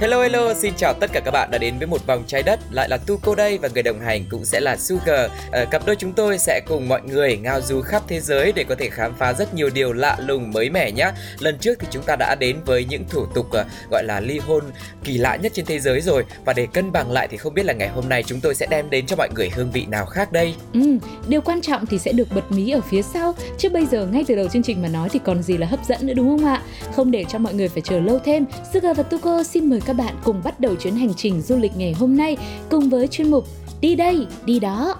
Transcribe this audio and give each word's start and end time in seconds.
Hello 0.00 0.22
hello, 0.22 0.54
xin 0.54 0.74
chào 0.76 0.94
tất 0.94 1.10
cả 1.12 1.20
các 1.20 1.30
bạn 1.30 1.50
đã 1.50 1.58
đến 1.58 1.78
với 1.78 1.86
một 1.86 2.06
vòng 2.06 2.24
trái 2.26 2.42
đất 2.42 2.60
Lại 2.70 2.88
là 2.88 2.96
Tuco 2.96 3.34
đây 3.34 3.58
và 3.58 3.68
người 3.74 3.82
đồng 3.82 4.00
hành 4.00 4.24
cũng 4.30 4.44
sẽ 4.44 4.60
là 4.60 4.76
Sugar. 4.76 5.30
À, 5.52 5.64
Cặp 5.64 5.86
đôi 5.86 5.96
chúng 5.96 6.12
tôi 6.12 6.38
sẽ 6.38 6.60
cùng 6.66 6.88
mọi 6.88 7.00
người 7.02 7.36
ngao 7.36 7.60
du 7.60 7.80
khắp 7.80 8.02
thế 8.08 8.20
giới 8.20 8.52
để 8.52 8.64
có 8.64 8.74
thể 8.74 8.90
khám 8.90 9.14
phá 9.18 9.32
rất 9.32 9.54
nhiều 9.54 9.70
điều 9.70 9.92
lạ 9.92 10.16
lùng 10.26 10.50
mới 10.50 10.70
mẻ 10.70 10.90
nhé 10.92 11.10
Lần 11.38 11.58
trước 11.58 11.78
thì 11.78 11.86
chúng 11.90 12.02
ta 12.02 12.16
đã 12.16 12.34
đến 12.40 12.56
với 12.66 12.84
những 12.84 13.04
thủ 13.08 13.26
tục 13.34 13.52
à, 13.52 13.64
gọi 13.90 14.04
là 14.04 14.20
ly 14.20 14.38
hôn 14.38 14.64
kỳ 15.04 15.18
lạ 15.18 15.36
nhất 15.36 15.52
trên 15.54 15.64
thế 15.64 15.78
giới 15.78 16.00
rồi. 16.00 16.24
Và 16.44 16.52
để 16.52 16.66
cân 16.72 16.92
bằng 16.92 17.12
lại 17.12 17.28
thì 17.30 17.36
không 17.36 17.54
biết 17.54 17.64
là 17.64 17.72
ngày 17.72 17.88
hôm 17.88 18.08
nay 18.08 18.22
chúng 18.26 18.40
tôi 18.40 18.54
sẽ 18.54 18.66
đem 18.70 18.90
đến 18.90 19.06
cho 19.06 19.16
mọi 19.16 19.28
người 19.34 19.50
hương 19.54 19.70
vị 19.70 19.86
nào 19.88 20.06
khác 20.06 20.32
đây? 20.32 20.54
Ừ, 20.72 20.98
điều 21.28 21.40
quan 21.40 21.60
trọng 21.60 21.86
thì 21.86 21.98
sẽ 21.98 22.12
được 22.12 22.28
bật 22.34 22.52
mí 22.52 22.70
ở 22.70 22.80
phía 22.80 23.02
sau. 23.02 23.34
Chứ 23.58 23.68
bây 23.68 23.86
giờ 23.86 24.06
ngay 24.06 24.24
từ 24.28 24.34
đầu 24.36 24.48
chương 24.48 24.62
trình 24.62 24.82
mà 24.82 24.88
nói 24.88 25.08
thì 25.08 25.20
còn 25.24 25.42
gì 25.42 25.56
là 25.56 25.66
hấp 25.66 25.84
dẫn 25.84 26.06
nữa 26.06 26.14
đúng 26.14 26.28
không 26.28 26.46
ạ? 26.46 26.62
Không 26.96 27.10
để 27.10 27.24
cho 27.28 27.38
mọi 27.38 27.54
người 27.54 27.68
phải 27.68 27.82
chờ 27.82 28.00
lâu 28.00 28.18
thêm 28.18 28.44
Sugar 28.72 28.96
và 28.96 29.02
Tuko 29.02 29.42
xin 29.42 29.70
mời 29.70 29.80
các 29.88 29.96
bạn 29.96 30.14
cùng 30.24 30.40
bắt 30.44 30.60
đầu 30.60 30.76
chuyến 30.76 30.96
hành 30.96 31.14
trình 31.14 31.40
du 31.40 31.56
lịch 31.56 31.76
ngày 31.76 31.92
hôm 31.92 32.16
nay 32.16 32.36
Cùng 32.70 32.88
với 32.88 33.08
chuyên 33.08 33.30
mục 33.30 33.44
Đi 33.80 33.94
đây, 33.94 34.26
đi 34.44 34.60
đó. 34.60 34.94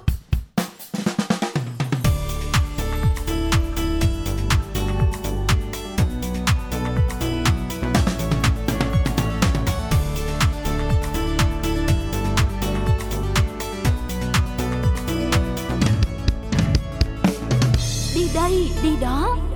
Đi 18.15 18.29
đây, 18.35 18.71
đi 18.83 18.97
đó. 19.01 19.48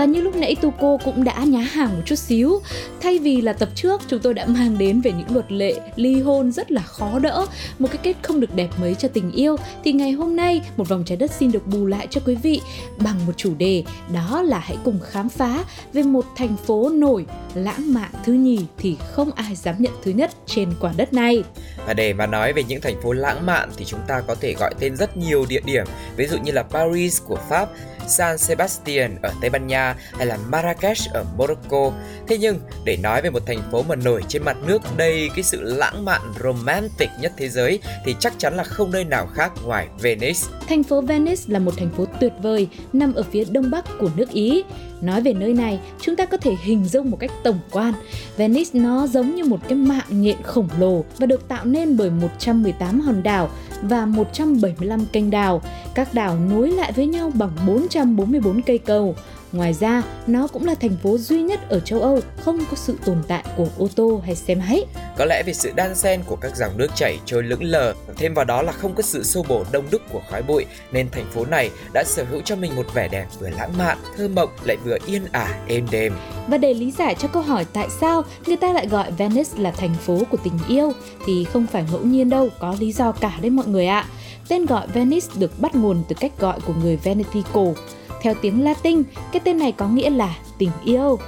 Và 0.00 0.06
như 0.06 0.20
lúc 0.20 0.36
nãy 0.36 0.56
Tuko 0.56 0.96
cũng 1.04 1.24
đã 1.24 1.44
nhá 1.44 1.60
hàng 1.60 1.96
một 1.96 2.02
chút 2.06 2.14
xíu. 2.14 2.60
Thay 3.00 3.18
vì 3.18 3.40
là 3.40 3.52
tập 3.52 3.68
trước 3.74 4.02
chúng 4.08 4.20
tôi 4.20 4.34
đã 4.34 4.46
mang 4.46 4.78
đến 4.78 5.00
về 5.00 5.12
những 5.12 5.34
luật 5.34 5.52
lệ 5.52 5.74
ly 5.96 6.20
hôn 6.20 6.52
rất 6.52 6.72
là 6.72 6.82
khó 6.82 7.18
đỡ 7.18 7.46
Một 7.78 7.88
cái 7.88 7.98
kết 8.02 8.16
không 8.22 8.40
được 8.40 8.54
đẹp 8.54 8.68
mấy 8.80 8.94
cho 8.94 9.08
tình 9.08 9.32
yêu. 9.32 9.56
Thì 9.84 9.92
ngày 9.92 10.12
hôm 10.12 10.36
nay 10.36 10.60
một 10.76 10.88
vòng 10.88 11.02
trái 11.06 11.16
đất 11.16 11.30
xin 11.30 11.52
được 11.52 11.66
bù 11.66 11.86
lại 11.86 12.06
cho 12.10 12.20
quý 12.26 12.34
vị 12.34 12.60
Bằng 12.98 13.26
một 13.26 13.32
chủ 13.36 13.54
đề 13.58 13.84
đó 14.14 14.42
là 14.42 14.58
hãy 14.58 14.76
cùng 14.84 15.00
khám 15.10 15.28
phá 15.28 15.64
về 15.92 16.02
một 16.02 16.24
thành 16.36 16.56
phố 16.66 16.88
nổi 16.88 17.26
lãng 17.54 17.94
mạn 17.94 18.10
thứ 18.24 18.32
nhì 18.32 18.58
thì 18.78 18.96
không 19.12 19.32
ai 19.32 19.54
dám 19.54 19.74
nhận 19.78 19.92
thứ 20.02 20.10
nhất 20.10 20.30
trên 20.46 20.68
quả 20.80 20.92
đất 20.96 21.12
này. 21.12 21.44
Và 21.86 21.94
để 21.94 22.12
mà 22.12 22.26
nói 22.26 22.52
về 22.52 22.62
những 22.62 22.80
thành 22.80 23.02
phố 23.02 23.12
lãng 23.12 23.46
mạn 23.46 23.70
thì 23.76 23.84
chúng 23.84 24.00
ta 24.08 24.20
có 24.20 24.34
thể 24.34 24.54
gọi 24.54 24.74
tên 24.78 24.96
rất 24.96 25.16
nhiều 25.16 25.46
địa 25.48 25.60
điểm 25.64 25.84
Ví 26.16 26.26
dụ 26.26 26.38
như 26.38 26.52
là 26.52 26.62
Paris 26.62 27.22
của 27.26 27.38
Pháp, 27.48 27.68
San 28.08 28.38
Sebastian 28.38 29.16
ở 29.22 29.32
Tây 29.40 29.50
Ban 29.50 29.66
Nha 29.66 29.96
hay 30.12 30.26
là 30.26 30.38
Marrakesh 30.48 31.12
ở 31.12 31.24
Morocco. 31.36 31.92
Thế 32.28 32.38
nhưng, 32.38 32.58
để 32.84 32.96
nói 32.96 33.22
về 33.22 33.30
một 33.30 33.46
thành 33.46 33.62
phố 33.72 33.82
mà 33.82 33.96
nổi 33.96 34.22
trên 34.28 34.42
mặt 34.44 34.56
nước 34.66 34.82
đầy 34.96 35.30
cái 35.34 35.42
sự 35.42 35.60
lãng 35.62 36.04
mạn 36.04 36.20
romantic 36.44 37.08
nhất 37.20 37.32
thế 37.36 37.48
giới 37.48 37.78
thì 38.04 38.14
chắc 38.20 38.32
chắn 38.38 38.56
là 38.56 38.64
không 38.64 38.90
nơi 38.90 39.04
nào 39.04 39.26
khác 39.34 39.52
ngoài 39.64 39.88
Venice. 40.00 40.40
Thành 40.68 40.82
phố 40.82 41.00
Venice 41.00 41.42
là 41.46 41.58
một 41.58 41.72
thành 41.76 41.90
phố 41.90 42.04
tuyệt 42.20 42.32
vời, 42.42 42.68
nằm 42.92 43.14
ở 43.14 43.22
phía 43.22 43.44
đông 43.44 43.70
bắc 43.70 43.84
của 44.00 44.10
nước 44.16 44.30
Ý. 44.30 44.62
Nói 45.00 45.20
về 45.20 45.32
nơi 45.32 45.54
này, 45.54 45.80
chúng 46.00 46.16
ta 46.16 46.26
có 46.26 46.36
thể 46.36 46.56
hình 46.62 46.84
dung 46.84 47.10
một 47.10 47.16
cách 47.20 47.30
tổng 47.44 47.58
quan. 47.70 47.92
Venice 48.36 48.70
nó 48.80 49.06
giống 49.06 49.34
như 49.34 49.44
một 49.44 49.60
cái 49.68 49.78
mạng 49.78 50.06
nhện 50.10 50.36
khổng 50.42 50.68
lồ 50.78 51.04
và 51.18 51.26
được 51.26 51.48
tạo 51.48 51.64
nên 51.64 51.96
bởi 51.96 52.10
118 52.10 53.00
hòn 53.00 53.22
đảo 53.22 53.50
và 53.82 54.06
175 54.06 55.06
kênh 55.12 55.30
đào. 55.30 55.62
Các 55.94 56.14
đảo 56.14 56.38
nối 56.50 56.70
lại 56.70 56.92
với 56.92 57.06
nhau 57.06 57.32
bằng 57.34 57.50
444 57.66 58.62
cây 58.62 58.78
cầu. 58.78 59.14
Ngoài 59.52 59.72
ra, 59.72 60.02
nó 60.26 60.46
cũng 60.46 60.66
là 60.66 60.74
thành 60.74 60.96
phố 61.02 61.18
duy 61.18 61.42
nhất 61.42 61.60
ở 61.68 61.80
châu 61.80 62.00
Âu 62.00 62.20
không 62.40 62.58
có 62.70 62.76
sự 62.76 62.96
tồn 63.04 63.16
tại 63.28 63.44
của 63.56 63.66
ô 63.78 63.88
tô 63.96 64.22
hay 64.24 64.34
xe 64.34 64.54
máy. 64.54 64.84
Có 65.16 65.24
lẽ 65.24 65.42
vì 65.46 65.54
sự 65.54 65.72
đan 65.76 65.94
xen 65.94 66.22
của 66.26 66.36
các 66.36 66.56
dòng 66.56 66.78
nước 66.78 66.86
chảy 66.94 67.18
trôi 67.24 67.42
lững 67.42 67.64
lờ, 67.64 67.94
thêm 68.16 68.34
vào 68.34 68.44
đó 68.44 68.62
là 68.62 68.72
không 68.72 68.94
có 68.94 69.02
sự 69.02 69.24
xô 69.24 69.44
bồ 69.48 69.64
đông 69.72 69.84
đúc 69.90 70.02
của 70.12 70.20
khói 70.30 70.42
bụi, 70.42 70.66
nên 70.92 71.10
thành 71.10 71.26
phố 71.30 71.44
này 71.44 71.70
đã 71.92 72.04
sở 72.06 72.24
hữu 72.24 72.40
cho 72.44 72.56
mình 72.56 72.76
một 72.76 72.86
vẻ 72.94 73.08
đẹp 73.08 73.26
vừa 73.40 73.48
lãng 73.50 73.78
mạn, 73.78 73.98
thơ 74.16 74.28
mộng 74.28 74.50
lại 74.64 74.76
vừa 74.84 74.98
yên 75.06 75.22
ả 75.32 75.58
êm 75.68 75.86
đềm. 75.90 76.12
Và 76.48 76.58
để 76.58 76.74
lý 76.74 76.90
giải 76.90 77.14
cho 77.18 77.28
câu 77.28 77.42
hỏi 77.42 77.66
tại 77.72 77.88
sao 78.00 78.22
người 78.46 78.56
ta 78.56 78.72
lại 78.72 78.86
gọi 78.86 79.12
Venice 79.12 79.50
là 79.56 79.70
thành 79.70 79.94
phố 79.94 80.18
của 80.30 80.38
tình 80.44 80.58
yêu 80.68 80.92
thì 81.26 81.44
không 81.44 81.66
phải 81.66 81.84
ngẫu 81.92 82.00
nhiên 82.00 82.30
đâu, 82.30 82.48
có 82.58 82.76
lý 82.80 82.92
do 82.92 83.12
cả 83.12 83.38
đấy 83.40 83.50
mọi 83.50 83.66
người 83.66 83.86
ạ. 83.86 84.06
Tên 84.48 84.66
gọi 84.66 84.86
Venice 84.86 85.26
được 85.38 85.60
bắt 85.60 85.74
nguồn 85.74 86.02
từ 86.08 86.16
cách 86.20 86.32
gọi 86.38 86.60
của 86.66 86.74
người 86.82 86.96
Veneti 86.96 87.42
cổ. 87.52 87.74
Theo 88.20 88.34
tiếng 88.42 88.64
Latin, 88.64 89.02
cái 89.32 89.40
tên 89.44 89.58
này 89.58 89.72
có 89.72 89.88
nghĩa 89.88 90.10
là 90.10 90.36
tình 90.58 90.70
yêu. 90.84 91.18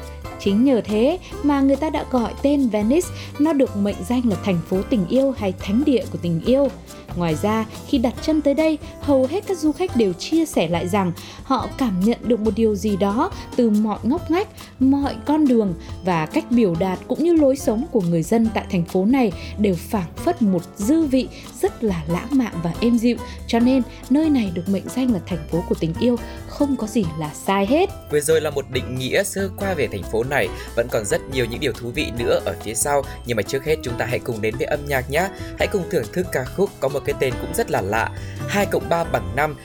Chính 0.41 0.65
nhờ 0.65 0.81
thế 0.85 1.19
mà 1.43 1.61
người 1.61 1.77
ta 1.77 1.91
đã 1.91 2.05
gọi 2.11 2.33
tên 2.43 2.69
Venice, 2.69 3.09
nó 3.39 3.53
được 3.53 3.77
mệnh 3.77 3.97
danh 4.09 4.23
là 4.29 4.37
thành 4.45 4.59
phố 4.69 4.83
tình 4.91 5.07
yêu 5.09 5.35
hay 5.39 5.53
thánh 5.59 5.83
địa 5.87 6.05
của 6.13 6.19
tình 6.23 6.41
yêu. 6.47 6.69
Ngoài 7.17 7.37
ra, 7.43 7.67
khi 7.89 7.99
đặt 7.99 8.15
chân 8.23 8.43
tới 8.43 8.55
đây, 8.55 8.79
hầu 9.01 9.27
hết 9.27 9.45
các 9.47 9.59
du 9.59 9.73
khách 9.73 9.97
đều 9.97 10.13
chia 10.13 10.47
sẻ 10.47 10.69
lại 10.69 10.89
rằng 10.89 11.13
họ 11.45 11.69
cảm 11.79 12.01
nhận 12.01 12.19
được 12.23 12.41
một 12.41 12.51
điều 12.57 12.75
gì 12.75 12.97
đó 12.97 13.31
từ 13.57 13.71
mọi 13.71 13.99
ngóc 14.03 14.31
ngách, 14.31 14.49
mọi 14.81 15.17
con 15.27 15.49
đường 15.49 15.75
và 16.05 16.27
cách 16.27 16.45
biểu 16.51 16.75
đạt 16.75 16.99
cũng 17.09 17.25
như 17.25 17.35
lối 17.35 17.57
sống 17.57 17.87
của 17.93 18.01
người 18.01 18.23
dân 18.23 18.49
tại 18.55 18.65
thành 18.71 18.85
phố 18.85 19.05
này 19.05 19.33
đều 19.59 19.75
phảng 19.75 20.13
phất 20.17 20.43
một 20.43 20.63
dư 20.77 21.03
vị 21.03 21.29
rất 21.63 21.85
là 21.85 22.05
lãng 22.09 22.29
mạn 22.31 22.53
và 22.63 22.73
êm 22.81 22.99
dịu. 22.99 23.17
Cho 23.47 23.59
nên, 23.59 23.83
nơi 24.11 24.31
này 24.31 24.51
được 24.55 24.69
mệnh 24.69 24.89
danh 24.97 25.13
là 25.13 25.21
thành 25.27 25.49
phố 25.51 25.65
của 25.69 25.75
tình 25.81 25.95
yêu, 26.01 26.17
không 26.49 26.77
có 26.77 26.87
gì 26.87 27.05
là 27.19 27.31
sai 27.47 27.67
hết. 27.67 27.91
Vừa 28.11 28.21
rồi 28.21 28.41
là 28.41 28.51
một 28.51 28.65
định 28.71 28.99
nghĩa 28.99 29.23
sơ 29.23 29.51
qua 29.57 29.75
về 29.75 29.89
thành 29.93 30.03
phố 30.03 30.25
này, 30.25 30.49
vẫn 30.77 30.89
còn 30.91 31.05
rất 31.05 31.21
nhiều 31.33 31.45
những 31.45 31.61
điều 31.61 31.73
thú 31.73 31.91
vị 31.95 32.07
nữa 32.19 32.41
ở 32.45 32.55
phía 32.65 32.75
sau. 32.75 33.03
Nhưng 33.27 33.37
mà 33.37 33.43
trước 33.43 33.65
hết 33.65 33.77
chúng 33.83 33.95
ta 33.99 34.07
hãy 34.07 34.19
cùng 34.19 34.41
đến 34.41 34.55
với 34.57 34.67
âm 34.67 34.81
nhạc 34.87 35.11
nhé. 35.11 35.29
Hãy 35.59 35.69
cùng 35.73 35.83
thưởng 35.91 36.05
thức 36.13 36.27
ca 36.33 36.45
khúc 36.45 36.71
có 36.81 36.89
một 36.89 37.01
cái 37.05 37.15
tên 37.21 37.35
cũng 37.41 37.55
rất 37.55 37.71
là 37.71 37.81
lạ, 37.81 38.11
2 38.49 38.67
cộng 38.67 38.89
3 38.89 39.05
bằng 39.05 39.37
5. 39.37 39.57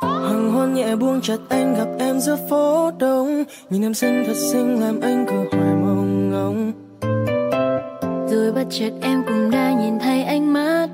Hoàng 0.00 0.52
hôn 0.52 0.74
nhẹ 0.74 0.96
buông 0.96 1.20
chặt 1.20 1.38
anh 1.48 1.74
gặp 1.74 1.88
em 1.98 2.20
giữa 2.20 2.36
phố 2.50 2.90
đông 2.98 3.44
Nhìn 3.70 3.82
em 3.82 3.94
xinh 3.94 4.24
thật 4.26 4.36
xinh 4.52 4.80
làm 4.80 5.00
anh 5.00 5.26
cứ 5.28 5.58
hoài 5.58 5.74
mong 5.74 6.30
ngóng 6.30 6.72
rồi 8.34 8.52
bất 8.52 8.64
chợt 8.70 8.92
em 9.02 9.22
cũng 9.26 9.50
đã 9.50 9.72
nhìn 9.72 9.98
thấy 9.98 10.22
ánh 10.22 10.52
mắt 10.52 10.88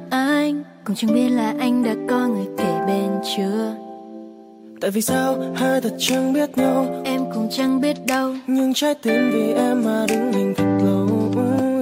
cũng 0.91 0.97
chẳng 0.97 1.15
biết 1.15 1.28
là 1.28 1.55
anh 1.59 1.84
đã 1.84 1.95
có 2.09 2.27
người 2.27 2.47
kể 2.59 2.81
bên 2.87 3.11
chưa. 3.37 3.75
Tại 4.81 4.91
vì 4.91 5.01
sao 5.01 5.37
hai 5.56 5.81
thật 5.81 5.95
chẳng 5.99 6.33
biết 6.33 6.59
nhau? 6.59 7.03
Em 7.05 7.21
cũng 7.34 7.49
chẳng 7.51 7.81
biết 7.81 7.97
đâu. 8.07 8.34
Nhưng 8.47 8.75
trái 8.75 8.95
tim 8.95 9.31
vì 9.33 9.53
em 9.53 9.84
mà 9.84 10.07
đứng 10.09 10.33
hình 10.33 10.54
thật 10.57 10.78
lâu 10.84 11.09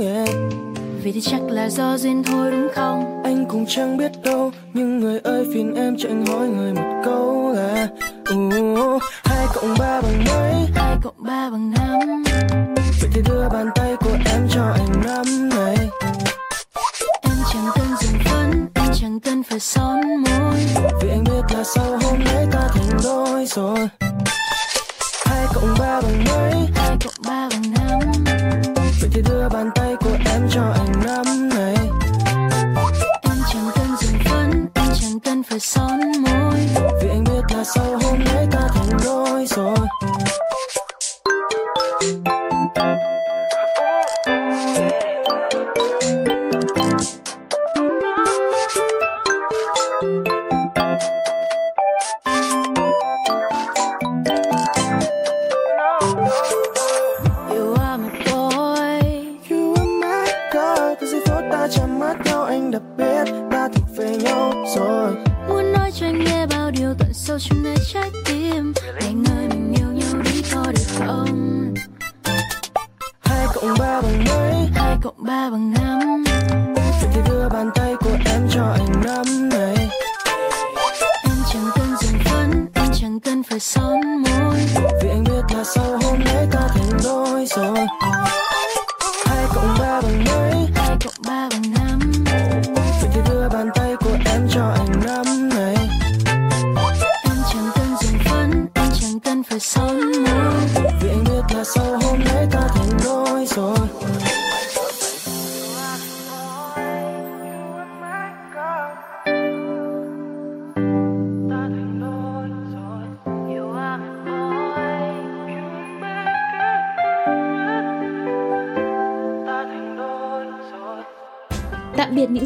yeah. 0.03 0.29
vì 1.03 1.13
thì 1.13 1.21
chắc 1.21 1.43
là 1.43 1.69
do 1.69 1.99
duyên 1.99 2.23
thôi 2.23 2.51
đúng 2.51 2.69
không? 2.75 3.23
Anh 3.25 3.45
cũng 3.49 3.67
chẳng 3.67 3.97
biết 3.97 4.13
đâu 4.25 4.51
Nhưng 4.75 4.99
người 4.99 5.19
ơi 5.19 5.47
phiền 5.55 5.75
em 5.75 5.97
cho 5.99 6.09
anh 6.09 6.27
hỏi 6.27 6.49
người 6.49 6.75
một 6.75 7.03
câu 7.05 7.53
là 7.53 7.89
uh, 8.33 9.03
Hai 9.25 9.47
cộng 9.55 9.75
ba 9.79 10.01
bằng 10.01 10.25
mấy? 10.27 10.67
Hai 10.75 10.97
cộng 11.03 11.15
ba 11.19 11.51
bằng 11.51 11.71
năm. 11.71 12.25
Vậy 13.01 13.11
thì 13.15 13.23
đưa 13.29 13.49
bàn 13.53 13.69
tay 13.75 13.97
đôi 23.59 23.89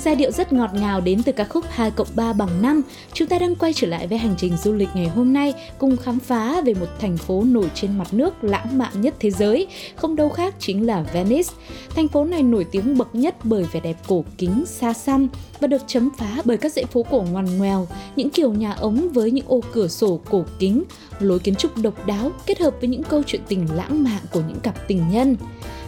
giai 0.05 0.17
điệu 0.17 0.31
rất 0.31 0.53
ngọt 0.53 0.71
ngào 0.75 1.01
đến 1.01 1.23
từ 1.23 1.33
ca 1.33 1.45
khúc 1.45 1.65
2 1.71 1.91
cộng 1.91 2.09
3 2.15 2.33
bằng 2.33 2.63
5, 2.63 2.83
chúng 3.13 3.29
ta 3.29 3.39
đang 3.39 3.55
quay 3.55 3.73
trở 3.73 3.87
lại 3.87 4.07
với 4.07 4.19
hành 4.19 4.35
trình 4.39 4.57
du 4.57 4.73
lịch 4.73 4.89
ngày 4.95 5.07
hôm 5.07 5.33
nay 5.33 5.55
cùng 5.79 5.97
khám 5.97 6.19
phá 6.19 6.61
về 6.61 6.75
một 6.75 6.87
thành 7.01 7.17
phố 7.17 7.45
nổi 7.47 7.71
trên 7.75 7.99
mặt 7.99 8.15
nước 8.15 8.45
lãng 8.45 8.79
mạn 8.79 9.01
nhất 9.01 9.15
thế 9.21 9.31
giới, 9.31 9.67
không 9.97 10.17
đâu 10.17 10.29
khác 10.29 10.55
chính 10.59 10.87
là 10.87 11.03
Venice. 11.13 11.49
Thành 11.95 12.09
phố 12.09 12.25
này 12.25 12.43
nổi 12.43 12.67
tiếng 12.71 12.99
bậc 12.99 13.15
nhất 13.15 13.37
bởi 13.45 13.65
vẻ 13.73 13.81
đẹp 13.81 13.97
cổ 14.07 14.25
kính 14.39 14.65
xa 14.67 14.93
xăm 14.93 15.29
và 15.61 15.67
được 15.67 15.83
chấm 15.87 16.11
phá 16.19 16.43
bởi 16.45 16.57
các 16.57 16.73
dãy 16.73 16.85
phố 16.85 17.03
cổ 17.11 17.25
ngoằn 17.33 17.59
ngoèo, 17.59 17.87
những 18.17 18.31
kiểu 18.31 18.53
nhà 18.53 18.73
ống 18.73 19.09
với 19.13 19.31
những 19.31 19.47
ô 19.49 19.61
cửa 19.73 19.89
sổ 19.89 20.21
cổ 20.31 20.45
kính, 20.59 20.83
lối 21.19 21.39
kiến 21.39 21.55
trúc 21.55 21.79
độc 21.79 22.07
đáo 22.07 22.31
kết 22.47 22.61
hợp 22.61 22.75
với 22.81 22.89
những 22.89 23.03
câu 23.03 23.23
chuyện 23.27 23.41
tình 23.49 23.67
lãng 23.75 24.05
mạn 24.05 24.21
của 24.33 24.43
những 24.49 24.61
cặp 24.61 24.89
tình 24.89 25.11
nhân. 25.11 25.37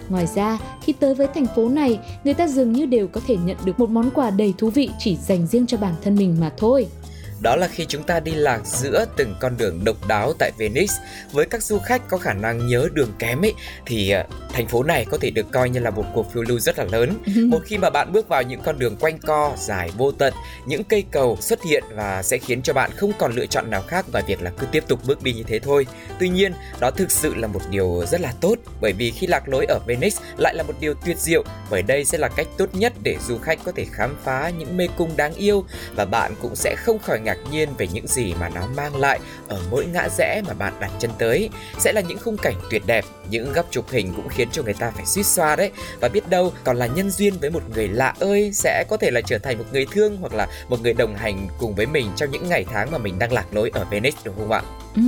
Ngoài 0.08 0.26
ra, 0.34 0.58
khi 0.82 0.92
tới 0.92 1.14
với 1.14 1.26
thành 1.34 1.46
phố 1.56 1.68
này, 1.68 1.98
người 2.24 2.34
ta 2.34 2.48
dường 2.48 2.72
như 2.72 2.86
đều 2.86 3.08
có 3.08 3.20
thể 3.26 3.36
nhận 3.44 3.56
được 3.64 3.80
một 3.80 3.90
món 3.90 4.10
quà 4.10 4.30
đầy 4.30 4.54
thú 4.58 4.70
vị 4.70 4.90
chỉ 4.98 5.16
dành 5.16 5.46
riêng 5.46 5.66
cho 5.66 5.76
bản 5.76 5.94
thân 6.02 6.16
mình 6.16 6.36
mà 6.40 6.52
thôi. 6.56 6.86
Đó 7.40 7.56
là 7.56 7.68
khi 7.68 7.86
chúng 7.88 8.02
ta 8.02 8.20
đi 8.20 8.32
lạc 8.32 8.60
giữa 8.64 9.04
từng 9.16 9.34
con 9.40 9.56
đường 9.56 9.84
độc 9.84 10.08
đáo 10.08 10.32
tại 10.38 10.52
Venice. 10.58 10.94
Với 11.32 11.46
các 11.46 11.62
du 11.62 11.78
khách 11.78 12.08
có 12.08 12.18
khả 12.18 12.32
năng 12.32 12.66
nhớ 12.66 12.88
đường 12.92 13.12
kém 13.18 13.44
ấy 13.44 13.54
thì 13.86 14.14
uh, 14.20 14.26
thành 14.52 14.66
phố 14.66 14.82
này 14.82 15.06
có 15.10 15.18
thể 15.20 15.30
được 15.30 15.46
coi 15.52 15.70
như 15.70 15.80
là 15.80 15.90
một 15.90 16.04
cuộc 16.14 16.32
phiêu 16.32 16.42
lưu 16.42 16.58
rất 16.58 16.78
là 16.78 16.84
lớn. 16.84 17.14
một 17.50 17.60
khi 17.64 17.78
mà 17.78 17.90
bạn 17.90 18.12
bước 18.12 18.28
vào 18.28 18.42
những 18.42 18.60
con 18.60 18.78
đường 18.78 18.96
quanh 18.96 19.18
co 19.18 19.52
dài 19.58 19.90
vô 19.96 20.12
tận, 20.12 20.34
những 20.66 20.84
cây 20.84 21.04
cầu 21.10 21.36
xuất 21.40 21.62
hiện 21.62 21.84
và 21.94 22.22
sẽ 22.22 22.38
khiến 22.38 22.62
cho 22.62 22.72
bạn 22.72 22.90
không 22.96 23.12
còn 23.18 23.32
lựa 23.34 23.46
chọn 23.46 23.70
nào 23.70 23.82
khác 23.82 24.06
ngoài 24.12 24.24
việc 24.26 24.42
là 24.42 24.50
cứ 24.58 24.66
tiếp 24.72 24.84
tục 24.88 25.00
bước 25.06 25.22
đi 25.22 25.32
như 25.32 25.42
thế 25.42 25.58
thôi. 25.58 25.86
Tuy 26.20 26.28
nhiên, 26.28 26.52
đó 26.80 26.90
thực 26.90 27.10
sự 27.10 27.34
là 27.34 27.48
một 27.48 27.60
điều 27.70 28.04
rất 28.06 28.20
là 28.20 28.32
tốt 28.40 28.54
bởi 28.80 28.92
vì 28.92 29.10
khi 29.10 29.26
lạc 29.26 29.48
lối 29.48 29.64
ở 29.68 29.78
Venice 29.86 30.16
lại 30.36 30.54
là 30.54 30.62
một 30.62 30.74
điều 30.80 30.94
tuyệt 30.94 31.18
diệu 31.18 31.44
bởi 31.70 31.82
đây 31.82 32.04
sẽ 32.04 32.18
là 32.18 32.28
cách 32.28 32.46
tốt 32.58 32.66
nhất 32.72 32.92
để 33.02 33.16
du 33.26 33.38
khách 33.38 33.58
có 33.64 33.72
thể 33.72 33.86
khám 33.92 34.16
phá 34.24 34.50
những 34.58 34.76
mê 34.76 34.88
cung 34.96 35.16
đáng 35.16 35.34
yêu 35.34 35.64
và 35.96 36.04
bạn 36.04 36.34
cũng 36.42 36.56
sẽ 36.56 36.76
không 36.78 36.98
khỏi 36.98 37.20
ngạc 37.20 37.33
nhiên 37.50 37.68
về 37.78 37.86
những 37.92 38.06
gì 38.06 38.34
mà 38.40 38.48
nó 38.48 38.66
mang 38.76 38.96
lại 38.96 39.18
ở 39.48 39.60
mỗi 39.70 39.86
ngã 39.86 40.08
rẽ 40.18 40.42
mà 40.48 40.54
bạn 40.54 40.72
đặt 40.80 40.90
chân 40.98 41.10
tới 41.18 41.50
sẽ 41.78 41.92
là 41.92 42.00
những 42.00 42.18
khung 42.18 42.36
cảnh 42.36 42.54
tuyệt 42.70 42.82
đẹp, 42.86 43.04
những 43.30 43.52
góc 43.52 43.66
chụp 43.70 43.90
hình 43.90 44.12
cũng 44.16 44.28
khiến 44.28 44.48
cho 44.52 44.62
người 44.62 44.74
ta 44.74 44.90
phải 44.90 45.06
suýt 45.06 45.26
xoa 45.26 45.56
đấy 45.56 45.70
và 46.00 46.08
biết 46.08 46.28
đâu, 46.28 46.52
còn 46.64 46.76
là 46.76 46.86
nhân 46.86 47.10
duyên 47.10 47.34
với 47.40 47.50
một 47.50 47.62
người 47.74 47.88
lạ 47.88 48.14
ơi, 48.20 48.50
sẽ 48.52 48.84
có 48.88 48.96
thể 48.96 49.10
là 49.10 49.20
trở 49.20 49.38
thành 49.38 49.58
một 49.58 49.64
người 49.72 49.86
thương 49.90 50.16
hoặc 50.16 50.34
là 50.34 50.46
một 50.68 50.80
người 50.80 50.92
đồng 50.92 51.16
hành 51.16 51.48
cùng 51.58 51.74
với 51.74 51.86
mình 51.86 52.10
trong 52.16 52.30
những 52.30 52.48
ngày 52.48 52.64
tháng 52.72 52.90
mà 52.90 52.98
mình 52.98 53.18
đang 53.18 53.32
lạc 53.32 53.46
lối 53.54 53.70
ở 53.74 53.84
Venice, 53.90 54.18
đúng 54.24 54.34
không 54.38 54.52
ạ? 54.52 54.62
Ừ, 54.96 55.02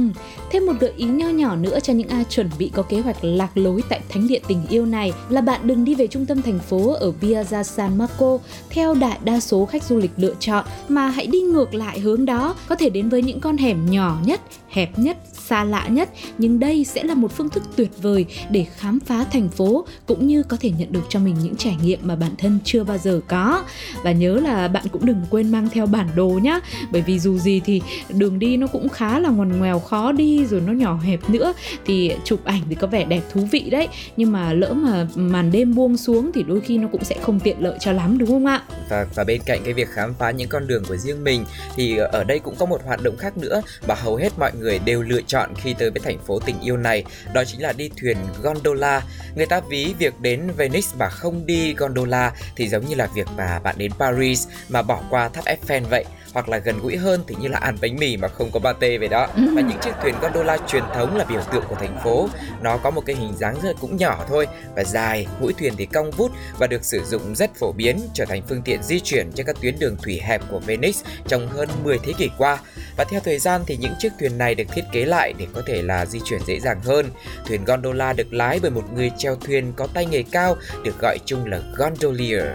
thêm 0.51 0.67
một 0.67 0.73
gợi 0.81 0.93
ý 0.97 1.05
nho 1.05 1.29
nhỏ 1.29 1.57
nữa 1.57 1.81
cho 1.81 1.93
những 1.93 2.09
ai 2.09 2.25
chuẩn 2.25 2.51
bị 2.59 2.71
có 2.75 2.83
kế 2.83 3.01
hoạch 3.01 3.25
lạc 3.25 3.51
lối 3.55 3.83
tại 3.89 4.01
thánh 4.09 4.29
địa 4.29 4.41
tình 4.49 4.63
yêu 4.69 4.87
này 4.87 5.13
là 5.29 5.41
bạn 5.41 5.61
đừng 5.65 5.85
đi 5.85 5.95
về 5.95 6.07
trung 6.07 6.27
tâm 6.27 6.43
thành 6.43 6.59
phố 6.59 6.93
ở 6.93 7.13
Piazza 7.21 7.63
San 7.63 7.99
Marco 7.99 8.39
theo 8.71 8.95
đại 8.95 9.19
đa 9.25 9.41
số 9.41 9.67
khách 9.67 9.83
du 9.85 9.97
lịch 9.97 10.11
lựa 10.17 10.35
chọn 10.41 10.65
mà 10.89 11.09
hãy 11.09 11.27
đi 11.27 11.41
ngược 11.41 11.75
lại 11.75 12.01
hướng 12.01 12.25
đó 12.25 12.57
có 12.69 12.75
thể 12.75 12.91
đến 12.91 13.09
với 13.09 13.23
những 13.23 13.41
con 13.41 13.57
hẻm 13.57 13.91
nhỏ 13.91 14.19
nhất, 14.25 14.41
hẹp 14.69 14.99
nhất, 14.99 15.17
xa 15.49 15.65
lạ 15.65 15.89
nhất, 15.89 16.09
nhưng 16.39 16.61
đây 16.61 16.85
sẽ 16.85 17.05
là 17.05 17.15
một 17.15 17.33
phương 17.37 17.49
thức 17.49 17.63
tuyệt 17.77 17.91
vời 18.03 18.27
để 18.51 18.67
khám 18.77 19.01
phá 19.01 19.25
thành 19.33 19.49
phố 19.49 19.87
cũng 20.07 20.27
như 20.27 20.43
có 20.43 20.57
thể 20.61 20.71
nhận 20.79 20.93
được 20.93 21.03
cho 21.09 21.19
mình 21.19 21.37
những 21.43 21.57
trải 21.57 21.77
nghiệm 21.83 21.99
mà 22.03 22.17
bản 22.17 22.31
thân 22.39 22.59
chưa 22.65 22.85
bao 22.85 22.99
giờ 22.99 23.21
có. 23.29 23.65
Và 24.03 24.13
nhớ 24.13 24.35
là 24.35 24.69
bạn 24.69 24.85
cũng 24.93 25.07
đừng 25.07 25.21
quên 25.31 25.51
mang 25.51 25.69
theo 25.69 25.87
bản 25.87 26.09
đồ 26.15 26.29
nhá, 26.43 26.61
bởi 26.93 27.03
vì 27.03 27.19
dù 27.19 27.39
gì 27.39 27.61
thì 27.65 27.83
đường 28.09 28.39
đi 28.39 28.57
nó 28.57 28.67
cũng 28.67 28.89
khá 28.89 29.19
là 29.19 29.29
ngoằn 29.29 29.59
ngoèo, 29.59 29.79
khó 29.79 30.13
đi 30.13 30.47
rồi 30.47 30.61
nó 30.67 30.73
nhỏ 30.73 31.01
hẹp 31.03 31.31
nữa. 31.31 31.53
Thì 31.87 32.13
chụp 32.25 32.45
ảnh 32.45 32.63
thì 32.69 32.75
có 32.75 32.87
vẻ 32.87 33.05
đẹp 33.05 33.23
thú 33.33 33.41
vị 33.51 33.61
đấy, 33.71 33.89
nhưng 34.17 34.33
mà 34.33 34.53
lỡ 34.53 34.73
mà 34.73 35.07
màn 35.15 35.53
đêm 35.53 35.75
buông 35.75 35.97
xuống 35.97 36.31
thì 36.35 36.43
đôi 36.43 36.61
khi 36.61 36.79
nó 36.79 36.89
cũng 36.93 37.05
sẽ 37.05 37.17
không 37.23 37.41
tiện 37.41 37.57
lợi 37.61 37.79
cho 37.81 37.93
lắm, 37.93 38.19
đúng 38.19 38.29
không 38.29 38.47
ạ? 38.47 38.63
Và 38.89 39.07
và 39.15 39.25
bên 39.25 39.41
cạnh 39.47 39.61
cái 39.65 39.75
việc 39.75 39.89
khám 39.91 40.15
phá 40.19 40.31
những 40.31 40.49
con 40.49 40.67
đường 40.67 40.85
của 40.89 40.97
riêng 40.97 41.25
mình, 41.25 41.45
thì 41.77 41.97
ở 41.97 42.25
đây 42.25 42.39
cũng 42.39 42.55
có 42.59 42.67
một 42.67 42.81
hoạt 42.85 43.03
động 43.03 43.17
khác 43.17 43.37
nữa 43.37 43.63
mà 43.89 43.95
hầu 43.95 44.17
hết 44.17 44.33
mọi 44.39 44.53
người 44.61 44.79
đều 44.79 45.03
lựa 45.03 45.21
chọn 45.27 45.36
khi 45.55 45.75
tới 45.79 45.91
với 45.91 46.01
thành 46.05 46.19
phố 46.19 46.39
tình 46.39 46.61
yêu 46.61 46.77
này 46.77 47.05
đó 47.33 47.45
chính 47.45 47.63
là 47.63 47.73
đi 47.73 47.91
thuyền 48.01 48.17
gondola. 48.43 49.03
Người 49.35 49.47
ta 49.47 49.61
ví 49.61 49.95
việc 49.99 50.21
đến 50.21 50.51
Venice 50.57 50.89
mà 50.99 51.09
không 51.09 51.47
đi 51.47 51.75
gondola 51.75 52.33
thì 52.57 52.69
giống 52.69 52.87
như 52.87 52.95
là 52.95 53.09
việc 53.15 53.27
mà 53.37 53.59
bạn 53.59 53.75
đến 53.79 53.93
Paris 53.99 54.49
mà 54.69 54.83
bỏ 54.83 55.01
qua 55.11 55.29
tháp 55.29 55.45
Eiffel 55.45 55.83
vậy 55.91 56.05
hoặc 56.33 56.49
là 56.49 56.59
gần 56.59 56.79
gũi 56.79 56.97
hơn 56.97 57.25
thì 57.29 57.35
như 57.41 57.49
là 57.49 57.59
ăn 57.59 57.77
bánh 57.81 57.97
mì 57.97 58.17
mà 58.17 58.29
không 58.29 58.51
có 58.53 58.61
pate 58.61 58.99
về 58.99 59.09
đó. 59.09 59.27
Và 59.55 59.63
những 59.63 59.79
chiếc 59.81 59.91
thuyền 60.03 60.15
gondola 60.21 60.59
truyền 60.69 60.83
thống 60.95 61.17
là 61.17 61.25
biểu 61.25 61.43
tượng 61.53 61.65
của 61.69 61.75
thành 61.75 61.99
phố. 62.05 62.29
Nó 62.63 62.77
có 62.77 62.91
một 62.91 63.03
cái 63.07 63.17
hình 63.17 63.33
dáng 63.37 63.57
rất 63.63 63.77
cũng 63.81 63.97
nhỏ 63.97 64.25
thôi 64.29 64.47
và 64.77 64.85
dài 64.85 65.27
mũi 65.41 65.55
thuyền 65.59 65.75
thì 65.77 65.87
cong 65.87 66.11
vút 66.11 66.33
và 66.59 66.67
được 66.67 66.85
sử 66.85 67.05
dụng 67.05 67.35
rất 67.35 67.51
phổ 67.55 67.73
biến 67.73 68.01
trở 68.15 68.25
thành 68.25 68.43
phương 68.49 68.63
tiện 68.63 68.83
di 68.83 69.01
chuyển 69.01 69.33
trên 69.33 69.47
các 69.47 69.57
tuyến 69.61 69.79
đường 69.79 69.97
thủy 70.03 70.21
hẹp 70.25 70.43
của 70.51 70.59
Venice 70.59 70.99
trong 71.29 71.49
hơn 71.49 71.69
10 71.85 71.99
thế 71.99 72.13
kỷ 72.19 72.31
qua. 72.39 72.59
Và 72.97 73.05
theo 73.05 73.21
thời 73.25 73.39
gian 73.39 73.63
thì 73.67 73.77
những 73.77 73.95
chiếc 73.99 74.13
thuyền 74.21 74.39
này 74.39 74.55
được 74.55 74.65
thiết 74.73 74.85
kế 74.93 75.05
lại 75.05 75.26
để 75.39 75.47
có 75.55 75.63
thể 75.67 75.83
là 75.83 76.07
di 76.07 76.21
chuyển 76.25 76.41
dễ 76.47 76.61
dàng 76.61 76.81
hơn. 76.85 77.11
Thuyền 77.47 77.65
gondola 77.65 78.13
được 78.13 78.33
lái 78.33 78.59
bởi 78.63 78.71
một 78.71 78.85
người 78.95 79.11
chèo 79.19 79.37
thuyền 79.37 79.73
có 79.77 79.87
tay 79.87 80.07
nghề 80.07 80.23
cao, 80.23 80.57
được 80.85 80.99
gọi 81.01 81.19
chung 81.27 81.47
là 81.47 81.61
gondolier 81.77 82.47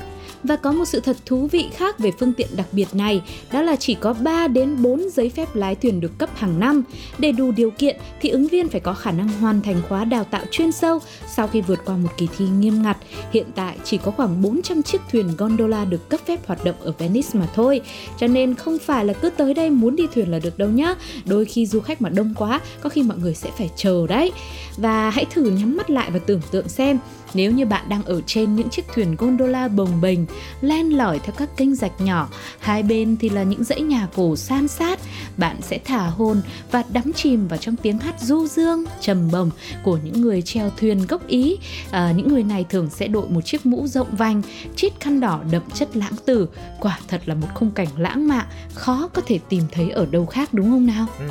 và 0.43 0.55
có 0.55 0.71
một 0.71 0.85
sự 0.85 0.99
thật 0.99 1.17
thú 1.25 1.47
vị 1.51 1.67
khác 1.75 1.99
về 1.99 2.11
phương 2.19 2.33
tiện 2.33 2.47
đặc 2.55 2.67
biệt 2.71 2.87
này, 2.93 3.21
đó 3.51 3.61
là 3.61 3.75
chỉ 3.75 3.93
có 3.93 4.13
3 4.13 4.47
đến 4.47 4.81
4 4.81 5.09
giấy 5.09 5.29
phép 5.29 5.55
lái 5.55 5.75
thuyền 5.75 6.01
được 6.01 6.17
cấp 6.17 6.29
hàng 6.35 6.59
năm. 6.59 6.83
Để 7.17 7.31
đủ 7.31 7.51
điều 7.51 7.71
kiện 7.71 7.97
thì 8.21 8.29
ứng 8.29 8.47
viên 8.47 8.69
phải 8.69 8.79
có 8.79 8.93
khả 8.93 9.11
năng 9.11 9.27
hoàn 9.27 9.61
thành 9.61 9.81
khóa 9.89 10.05
đào 10.05 10.23
tạo 10.23 10.43
chuyên 10.51 10.71
sâu 10.71 10.99
sau 11.27 11.47
khi 11.47 11.61
vượt 11.61 11.79
qua 11.85 11.97
một 11.97 12.09
kỳ 12.17 12.27
thi 12.37 12.45
nghiêm 12.59 12.83
ngặt. 12.83 12.97
Hiện 13.31 13.45
tại 13.55 13.77
chỉ 13.83 13.97
có 13.97 14.11
khoảng 14.11 14.41
400 14.41 14.83
chiếc 14.83 15.01
thuyền 15.11 15.27
gondola 15.37 15.85
được 15.85 16.09
cấp 16.09 16.19
phép 16.25 16.47
hoạt 16.47 16.63
động 16.63 16.75
ở 16.79 16.93
Venice 16.97 17.29
mà 17.33 17.47
thôi. 17.55 17.81
Cho 18.19 18.27
nên 18.27 18.55
không 18.55 18.77
phải 18.79 19.05
là 19.05 19.13
cứ 19.13 19.29
tới 19.29 19.53
đây 19.53 19.69
muốn 19.69 19.95
đi 19.95 20.07
thuyền 20.13 20.31
là 20.31 20.39
được 20.39 20.57
đâu 20.57 20.69
nhá. 20.69 20.95
Đôi 21.25 21.45
khi 21.45 21.65
du 21.65 21.79
khách 21.79 22.01
mà 22.01 22.09
đông 22.09 22.33
quá, 22.37 22.61
có 22.81 22.89
khi 22.89 23.03
mọi 23.03 23.17
người 23.17 23.33
sẽ 23.33 23.49
phải 23.57 23.69
chờ 23.75 24.07
đấy. 24.07 24.31
Và 24.77 25.09
hãy 25.09 25.25
thử 25.25 25.43
nhắm 25.43 25.77
mắt 25.77 25.89
lại 25.89 26.11
và 26.11 26.19
tưởng 26.19 26.41
tượng 26.51 26.69
xem 26.69 26.99
nếu 27.33 27.51
như 27.51 27.65
bạn 27.65 27.89
đang 27.89 28.03
ở 28.03 28.21
trên 28.25 28.55
những 28.55 28.69
chiếc 28.69 28.85
thuyền 28.95 29.15
gondola 29.15 29.67
bồng 29.67 30.01
bềnh, 30.01 30.19
len 30.61 30.97
lỏi 30.97 31.19
theo 31.19 31.35
các 31.37 31.57
kênh 31.57 31.75
rạch 31.75 32.01
nhỏ, 32.01 32.29
hai 32.59 32.83
bên 32.83 33.17
thì 33.19 33.29
là 33.29 33.43
những 33.43 33.63
dãy 33.63 33.81
nhà 33.81 34.07
cổ 34.15 34.35
san 34.35 34.67
sát, 34.67 34.99
bạn 35.37 35.57
sẽ 35.61 35.79
thả 35.85 36.07
hồn 36.07 36.41
và 36.71 36.83
đắm 36.93 37.13
chìm 37.15 37.47
vào 37.47 37.57
trong 37.57 37.75
tiếng 37.75 37.99
hát 37.99 38.15
du 38.21 38.47
dương, 38.47 38.85
trầm 39.01 39.31
bồng 39.31 39.51
của 39.83 39.97
những 40.03 40.21
người 40.21 40.41
chèo 40.41 40.69
thuyền 40.77 41.05
gốc 41.07 41.27
Ý. 41.27 41.57
À, 41.91 42.13
những 42.15 42.27
người 42.27 42.43
này 42.43 42.65
thường 42.69 42.89
sẽ 42.89 43.07
đội 43.07 43.29
một 43.29 43.41
chiếc 43.41 43.65
mũ 43.65 43.87
rộng 43.87 44.15
vành, 44.15 44.41
chít 44.75 44.93
khăn 44.99 45.19
đỏ 45.19 45.39
đậm 45.51 45.61
chất 45.73 45.97
lãng 45.97 46.15
tử. 46.25 46.47
Quả 46.79 46.99
thật 47.07 47.21
là 47.25 47.35
một 47.35 47.47
khung 47.53 47.71
cảnh 47.71 47.87
lãng 47.97 48.27
mạn, 48.27 48.45
khó 48.73 49.09
có 49.13 49.21
thể 49.25 49.39
tìm 49.49 49.63
thấy 49.71 49.89
ở 49.89 50.05
đâu 50.05 50.25
khác 50.25 50.53
đúng 50.53 50.69
không 50.69 50.85
nào? 50.85 51.05
Ừ. 51.19 51.25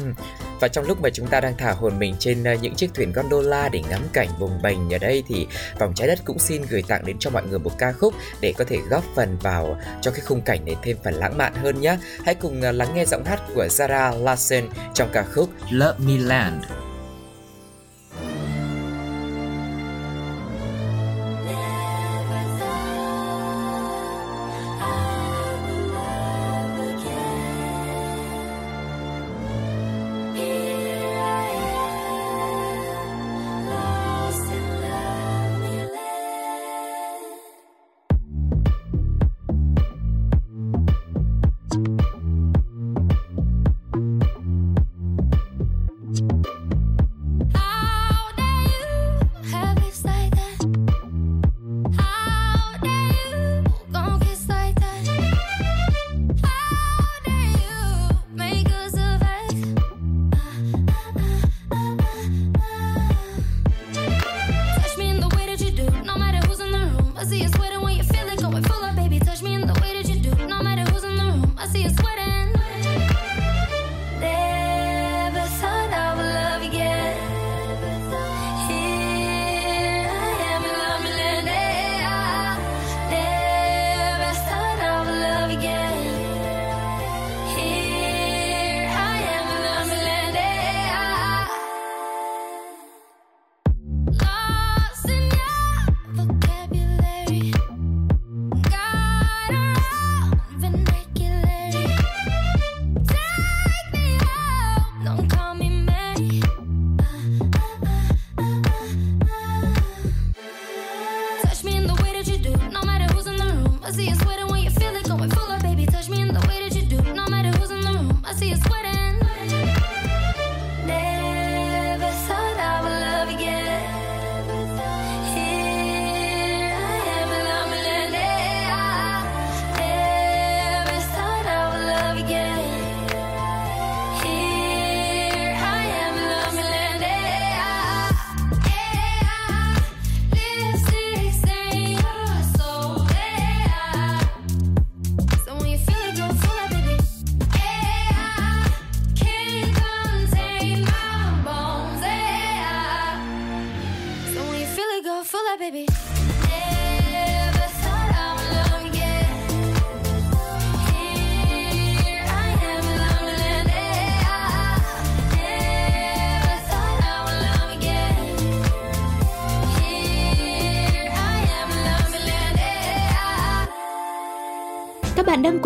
Và 0.60 0.68
trong 0.68 0.84
lúc 0.84 1.00
mà 1.02 1.10
chúng 1.10 1.26
ta 1.26 1.40
đang 1.40 1.56
thả 1.56 1.72
hồn 1.72 1.98
mình 1.98 2.14
trên 2.18 2.44
ờ, 2.44 2.54
những 2.54 2.74
chiếc 2.74 2.94
thuyền 2.94 3.12
gondola 3.12 3.68
để 3.68 3.82
ngắm 3.90 4.00
cảnh 4.12 4.28
bồng 4.38 4.62
bềnh 4.62 4.94
ở 4.94 4.98
đây 4.98 5.22
thì 5.28 5.46
vòng 5.78 5.92
trái 5.94 6.08
đất 6.08 6.18
cũng 6.24 6.38
xin 6.38 6.62
gửi 6.70 6.82
tặng 6.88 7.06
đến 7.06 7.16
cho 7.18 7.30
mọi 7.30 7.42
người 7.46 7.58
một 7.58 7.78
ca 7.78 7.92
khúc 7.92 8.14
để 8.40 8.54
có 8.58 8.64
thể 8.64 8.78
góp 8.90 9.04
phần 9.14 9.36
vào 9.42 9.76
cho 10.00 10.10
cái 10.10 10.20
khung 10.20 10.40
cảnh 10.40 10.64
này 10.64 10.76
thêm 10.82 10.96
phần 11.04 11.14
lãng 11.14 11.38
mạn 11.38 11.54
hơn 11.54 11.80
nhé. 11.80 11.96
Hãy 12.24 12.34
cùng 12.34 12.62
ờ, 12.62 12.72
lắng 12.72 12.94
nghe 12.94 13.04
giọng 13.04 13.24
hát 13.24 13.40
của 13.54 13.66
Zara 13.66 14.22
Larsen 14.22 14.68
trong 14.94 15.08
ca 15.12 15.22
khúc 15.22 15.50
Love 15.70 15.98
Me 15.98 16.16
Land. 16.18 16.64
feel 68.12 68.28
it 68.28 68.40
going 68.40 68.62
full 68.64 68.84
up, 68.84 68.96
baby. 68.96 69.18
Touch 69.20 69.42
me 69.42 69.54
in 69.54 69.66
the 69.66 69.78
way 69.80 69.94
that 69.94 70.08
you 70.08 70.19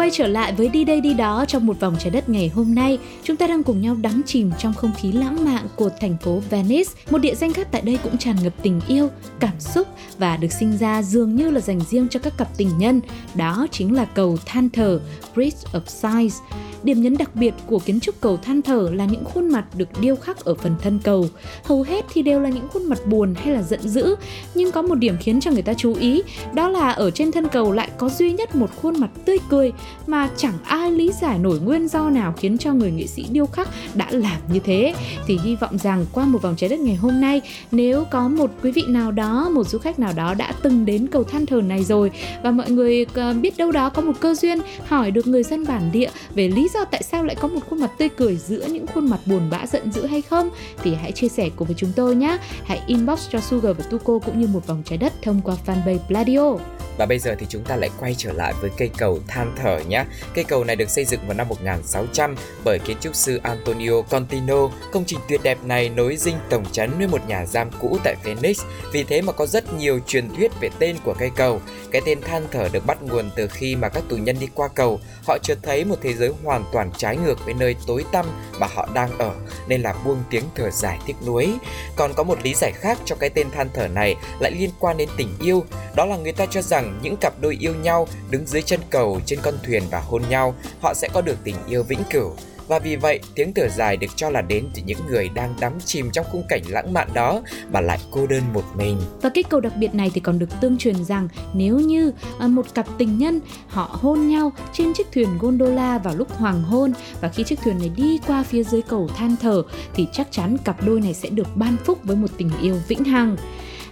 quay 0.05 0.11
trở 0.11 0.27
lại 0.27 0.53
với 0.53 0.69
Đi 0.69 0.85
đây 0.85 1.01
đi 1.01 1.15
đó 1.15 1.45
trong 1.49 1.67
một 1.67 1.81
vòng 1.81 1.97
trái 1.99 2.11
đất 2.11 2.29
ngày 2.29 2.49
hôm 2.55 2.75
nay. 2.75 2.99
Chúng 3.23 3.37
ta 3.37 3.47
đang 3.47 3.63
cùng 3.63 3.81
nhau 3.81 3.97
đắm 4.03 4.23
chìm 4.27 4.51
trong 4.59 4.75
không 4.75 4.93
khí 5.01 5.13
lãng 5.13 5.45
mạn 5.45 5.67
của 5.77 5.91
thành 6.01 6.17
phố 6.23 6.41
Venice. 6.51 6.91
Một 7.11 7.19
địa 7.19 7.35
danh 7.35 7.53
khác 7.53 7.69
tại 7.71 7.83
đây 7.83 7.99
cũng 8.03 8.19
tràn 8.19 8.37
ngập 8.43 8.53
tình 8.63 8.81
yêu, 8.89 9.09
cảm 9.41 9.61
xúc 9.61 9.89
và 10.19 10.37
được 10.37 10.53
sinh 10.53 10.77
ra 10.77 11.03
dường 11.03 11.35
như 11.35 11.51
là 11.51 11.61
dành 11.61 11.81
riêng 11.81 12.09
cho 12.11 12.21
các 12.21 12.37
cặp 12.39 12.57
tình 12.57 12.79
nhân. 12.79 13.01
Đó 13.35 13.67
chính 13.71 13.95
là 13.95 14.05
cầu 14.05 14.39
than 14.47 14.71
thở 14.71 15.01
Bridge 15.35 15.59
of 15.73 15.81
Sighs. 15.87 16.39
Điểm 16.83 17.03
nhấn 17.03 17.17
đặc 17.17 17.37
biệt 17.37 17.55
của 17.67 17.79
kiến 17.79 18.01
trúc 18.01 18.21
cầu 18.21 18.37
than 18.37 18.63
thở 18.63 18.91
là 18.93 19.05
những 19.05 19.25
khuôn 19.25 19.49
mặt 19.49 19.65
được 19.75 19.89
điêu 20.01 20.17
khắc 20.17 20.45
ở 20.45 20.55
phần 20.55 20.77
thân 20.83 20.99
cầu. 21.05 21.29
Hầu 21.65 21.83
hết 21.83 22.05
thì 22.13 22.23
đều 22.23 22.41
là 22.41 22.49
những 22.49 22.69
khuôn 22.69 22.85
mặt 22.85 22.99
buồn 23.07 23.35
hay 23.35 23.55
là 23.55 23.63
giận 23.63 23.81
dữ, 23.89 24.15
nhưng 24.55 24.73
có 24.73 24.83
một 24.83 24.95
điểm 24.95 25.17
khiến 25.21 25.41
cho 25.41 25.51
người 25.51 25.63
ta 25.63 25.75
chú 25.75 25.95
ý, 25.95 26.23
đó 26.53 26.69
là 26.69 26.91
ở 26.91 27.11
trên 27.11 27.33
thân 27.33 27.49
cầu 27.49 27.73
lại 27.73 27.91
có 27.99 28.09
duy 28.09 28.33
nhất 28.33 28.57
một 28.57 28.71
khuôn 28.83 29.01
mặt 29.01 29.11
tươi 29.25 29.39
cười 29.51 29.73
mà 30.07 30.29
chẳng 30.37 30.59
ai 30.65 30.91
lý 30.91 31.13
giải 31.21 31.39
nổi 31.39 31.59
nguyên 31.61 31.89
do 31.89 32.11
nào 32.11 32.35
khiến 32.37 32.59
cho 32.59 32.73
người 32.73 32.91
nghệ 32.91 33.07
sĩ 33.07 33.27
điêu 33.31 33.47
khắc 33.47 33.69
đã 33.95 34.07
làm 34.11 34.41
như 34.49 34.61
thế. 34.61 34.95
Thì 35.27 35.39
hy 35.45 35.57
vọng 35.57 35.79
rằng 35.79 36.07
qua 36.13 36.25
một 36.25 36.43
vòng 36.43 36.55
trái 36.57 36.71
đất 36.71 36.81
ngày 36.81 36.95
hôm 36.95 37.21
nay, 37.21 37.41
nếu 37.71 38.05
có 38.11 38.29
một 38.29 38.51
quý 38.63 38.73
vị 38.73 38.83
nào 38.89 39.13
đó, 39.13 39.51
một 39.55 39.69
du 39.69 39.79
khách 39.79 39.99
nào 39.99 40.13
đó 40.13 40.35
đã 40.35 40.53
từng 40.63 40.85
đến 40.85 41.07
cầu 41.07 41.25
than 41.25 41.47
thờ 41.47 41.61
này 41.61 41.85
rồi 41.85 42.11
và 42.43 42.51
mọi 42.51 42.71
người 42.71 43.07
ờ, 43.15 43.33
biết 43.33 43.57
đâu 43.57 43.73
đó 43.73 43.91
có 43.91 44.03
một 44.03 44.13
cơ 44.21 44.35
duyên 44.35 44.59
hỏi 44.87 45.11
được 45.11 45.27
người 45.27 45.43
dân 45.43 45.67
bản 45.67 45.93
địa 45.93 46.11
về 46.35 46.49
lý 46.49 46.69
do 46.75 46.85
tại 46.85 47.03
sao 47.03 47.25
lại 47.25 47.37
có 47.41 47.49
một 47.49 47.61
khuôn 47.71 47.81
mặt 47.81 47.91
tươi 47.99 48.09
cười 48.09 48.37
giữa 48.37 48.67
những 48.67 48.87
khuôn 48.87 49.11
mặt 49.11 49.21
buồn 49.27 49.51
bã 49.51 49.67
giận 49.67 49.93
dữ 49.93 50.07
hay 50.07 50.23
không 50.23 50.51
thì 50.83 50.95
hãy 50.95 51.13
chia 51.13 51.29
sẻ 51.29 51.51
cùng 51.57 51.69
với 51.69 51.75
chúng 51.79 51.93
tôi 51.97 52.17
nhé. 52.17 52.39
Hãy 52.65 52.81
inbox 52.87 53.29
cho 53.31 53.41
Sugar 53.41 53.77
và 53.77 53.85
Tuko 53.91 54.19
cũng 54.19 54.41
như 54.41 54.47
một 54.47 54.67
vòng 54.67 54.83
trái 54.85 54.99
đất 54.99 55.13
thông 55.23 55.41
qua 55.45 55.57
fanpage 55.67 55.99
Pladio. 55.99 56.57
Và 56.99 57.07
bây 57.07 57.19
giờ 57.19 57.35
thì 57.39 57.47
chúng 57.49 57.65
ta 57.65 57.77
lại 57.77 57.91
quay 58.01 58.15
trở 58.19 58.33
lại 58.33 58.55
với 58.61 58.71
cây 58.77 58.91
cầu 58.99 59.19
than 59.29 59.53
thở 59.57 59.81
nhé. 59.89 60.05
Cây 60.35 60.45
cầu 60.45 60.65
này 60.65 60.77
được 60.77 60.91
xây 60.91 61.05
dựng 61.05 61.21
vào 61.27 61.35
năm 61.35 61.49
1600 61.49 62.37
bởi 62.65 62.79
kiến 62.79 62.97
trúc 63.01 63.15
sư 63.15 63.41
Antonio 63.43 64.03
Contino. 64.11 64.69
Công 64.93 65.05
trình 65.07 65.19
tuyệt 65.29 65.41
đẹp 65.43 65.59
này 65.65 65.89
nối 65.89 66.17
dinh 66.17 66.37
tổng 66.51 66.65
trấn 66.73 66.91
với 66.99 67.07
một 67.07 67.29
nhà 67.29 67.47
giam 67.47 67.71
cũ 67.81 67.99
tại 68.05 68.17
Phoenix 68.25 68.61
Vì 68.93 69.05
thế 69.05 69.23
mà 69.23 69.33
có 69.33 69.47
rất 69.47 69.75
nhiều 69.75 70.01
truyền 70.07 70.35
thuyết 70.37 70.53
về 70.61 70.71
tên 70.79 70.97
của 71.05 71.15
cây 71.19 71.31
cầu. 71.37 71.61
Cái 71.91 72.03
tên 72.07 72.21
than 72.21 72.47
thở 72.51 72.69
được 72.73 72.87
bắt 72.87 73.03
nguồn 73.03 73.31
từ 73.37 73.49
khi 73.49 73.77
mà 73.77 73.89
các 73.89 74.03
tù 74.09 74.17
nhân 74.17 74.37
đi 74.41 74.49
qua 74.55 74.69
cầu, 74.69 75.01
họ 75.27 75.39
chợt 75.43 75.59
thấy 75.63 75.85
một 75.85 75.97
thế 76.03 76.15
giới 76.15 76.33
hoàn 76.45 76.65
toàn 76.73 76.91
trái 76.99 77.17
ngược 77.17 77.45
với 77.45 77.55
nơi 77.55 77.77
tối 77.87 78.05
tăm 78.13 78.27
mà 78.59 78.67
họ 78.67 78.89
đang 78.95 79.19
ở, 79.19 79.35
nên 79.69 79.83
là 79.83 79.95
buông 80.05 80.23
tiếng 80.31 80.45
thở 80.55 80.71
dài 80.71 80.99
tiếc 81.07 81.15
nuối. 81.27 81.55
Còn 81.97 82.13
có 82.15 82.23
một 82.23 82.39
lý 82.43 82.55
giải 82.55 82.73
khác 82.73 82.99
cho 83.05 83.17
cái 83.17 83.31
tên 83.31 83.51
than 83.51 83.69
thở 83.75 83.89
này 83.89 84.17
lại 84.41 84.51
liên 84.51 84.71
quan 84.79 84.97
đến 84.97 85.09
tình 85.17 85.29
yêu, 85.41 85.65
đó 85.97 86.05
là 86.05 86.17
người 86.17 86.33
ta 86.33 86.47
cho 86.47 86.63
rằng 86.63 87.01
những 87.03 87.17
cặp 87.17 87.41
đôi 87.41 87.57
yêu 87.61 87.75
nhau 87.75 88.09
đứng 88.31 88.47
dưới 88.47 88.63
chân 88.63 88.81
cầu 88.91 89.21
trên 89.27 89.39
con 89.43 89.55
thuyền 89.67 89.83
và 89.91 90.01
hôn 90.01 90.23
nhau, 90.29 90.55
họ 90.81 90.95
sẽ 90.95 91.09
có 91.13 91.21
được 91.21 91.37
tình 91.45 91.57
yêu 91.69 91.83
vĩnh 91.83 92.03
cửu. 92.11 92.31
Và 92.69 92.79
vì 92.79 92.97
vậy, 92.97 93.21
tiếng 93.35 93.55
thở 93.55 93.69
dài 93.69 93.97
được 93.97 94.07
cho 94.17 94.31
là 94.31 94.43
đến 94.43 94.67
từ 94.75 94.83
những 94.87 94.99
người 95.09 95.29
đang 95.29 95.55
đắm 95.61 95.73
chìm 95.85 96.11
trong 96.11 96.27
khung 96.31 96.43
cảnh 96.49 96.63
lãng 96.69 96.93
mạn 96.93 97.09
đó 97.15 97.41
và 97.71 97.81
lại 97.81 97.99
cô 98.11 98.27
đơn 98.27 98.43
một 98.53 98.65
mình. 98.77 99.01
Và 99.23 99.29
cái 99.29 99.45
câu 99.45 99.61
đặc 99.61 99.73
biệt 99.77 99.95
này 99.95 100.11
thì 100.15 100.21
còn 100.21 100.39
được 100.39 100.49
tương 100.61 100.79
truyền 100.79 101.05
rằng 101.05 101.29
nếu 101.55 101.79
như 101.79 102.13
à, 102.39 102.47
một 102.47 102.75
cặp 102.75 102.87
tình 102.99 103.19
nhân 103.19 103.41
họ 103.69 103.99
hôn 104.03 104.29
nhau 104.29 104.53
trên 104.73 104.95
chiếc 104.95 105.07
thuyền 105.13 105.29
gondola 105.39 105.99
vào 105.99 106.17
lúc 106.17 106.33
hoàng 106.33 106.63
hôn 106.63 106.93
và 107.21 107.29
khi 107.29 107.45
chiếc 107.45 107.59
thuyền 107.65 107.79
này 107.79 107.91
đi 107.97 108.21
qua 108.27 108.43
phía 108.43 108.63
dưới 108.63 108.83
cầu 108.83 109.09
than 109.17 109.37
thở 109.43 109.63
thì 109.95 110.07
chắc 110.13 110.29
chắn 110.31 110.57
cặp 110.65 110.87
đôi 110.87 111.01
này 111.01 111.15
sẽ 111.15 111.29
được 111.29 111.57
ban 111.57 111.77
phúc 111.85 111.99
với 112.05 112.17
một 112.17 112.29
tình 112.37 112.51
yêu 112.63 112.77
vĩnh 112.89 113.05
hằng. 113.05 113.37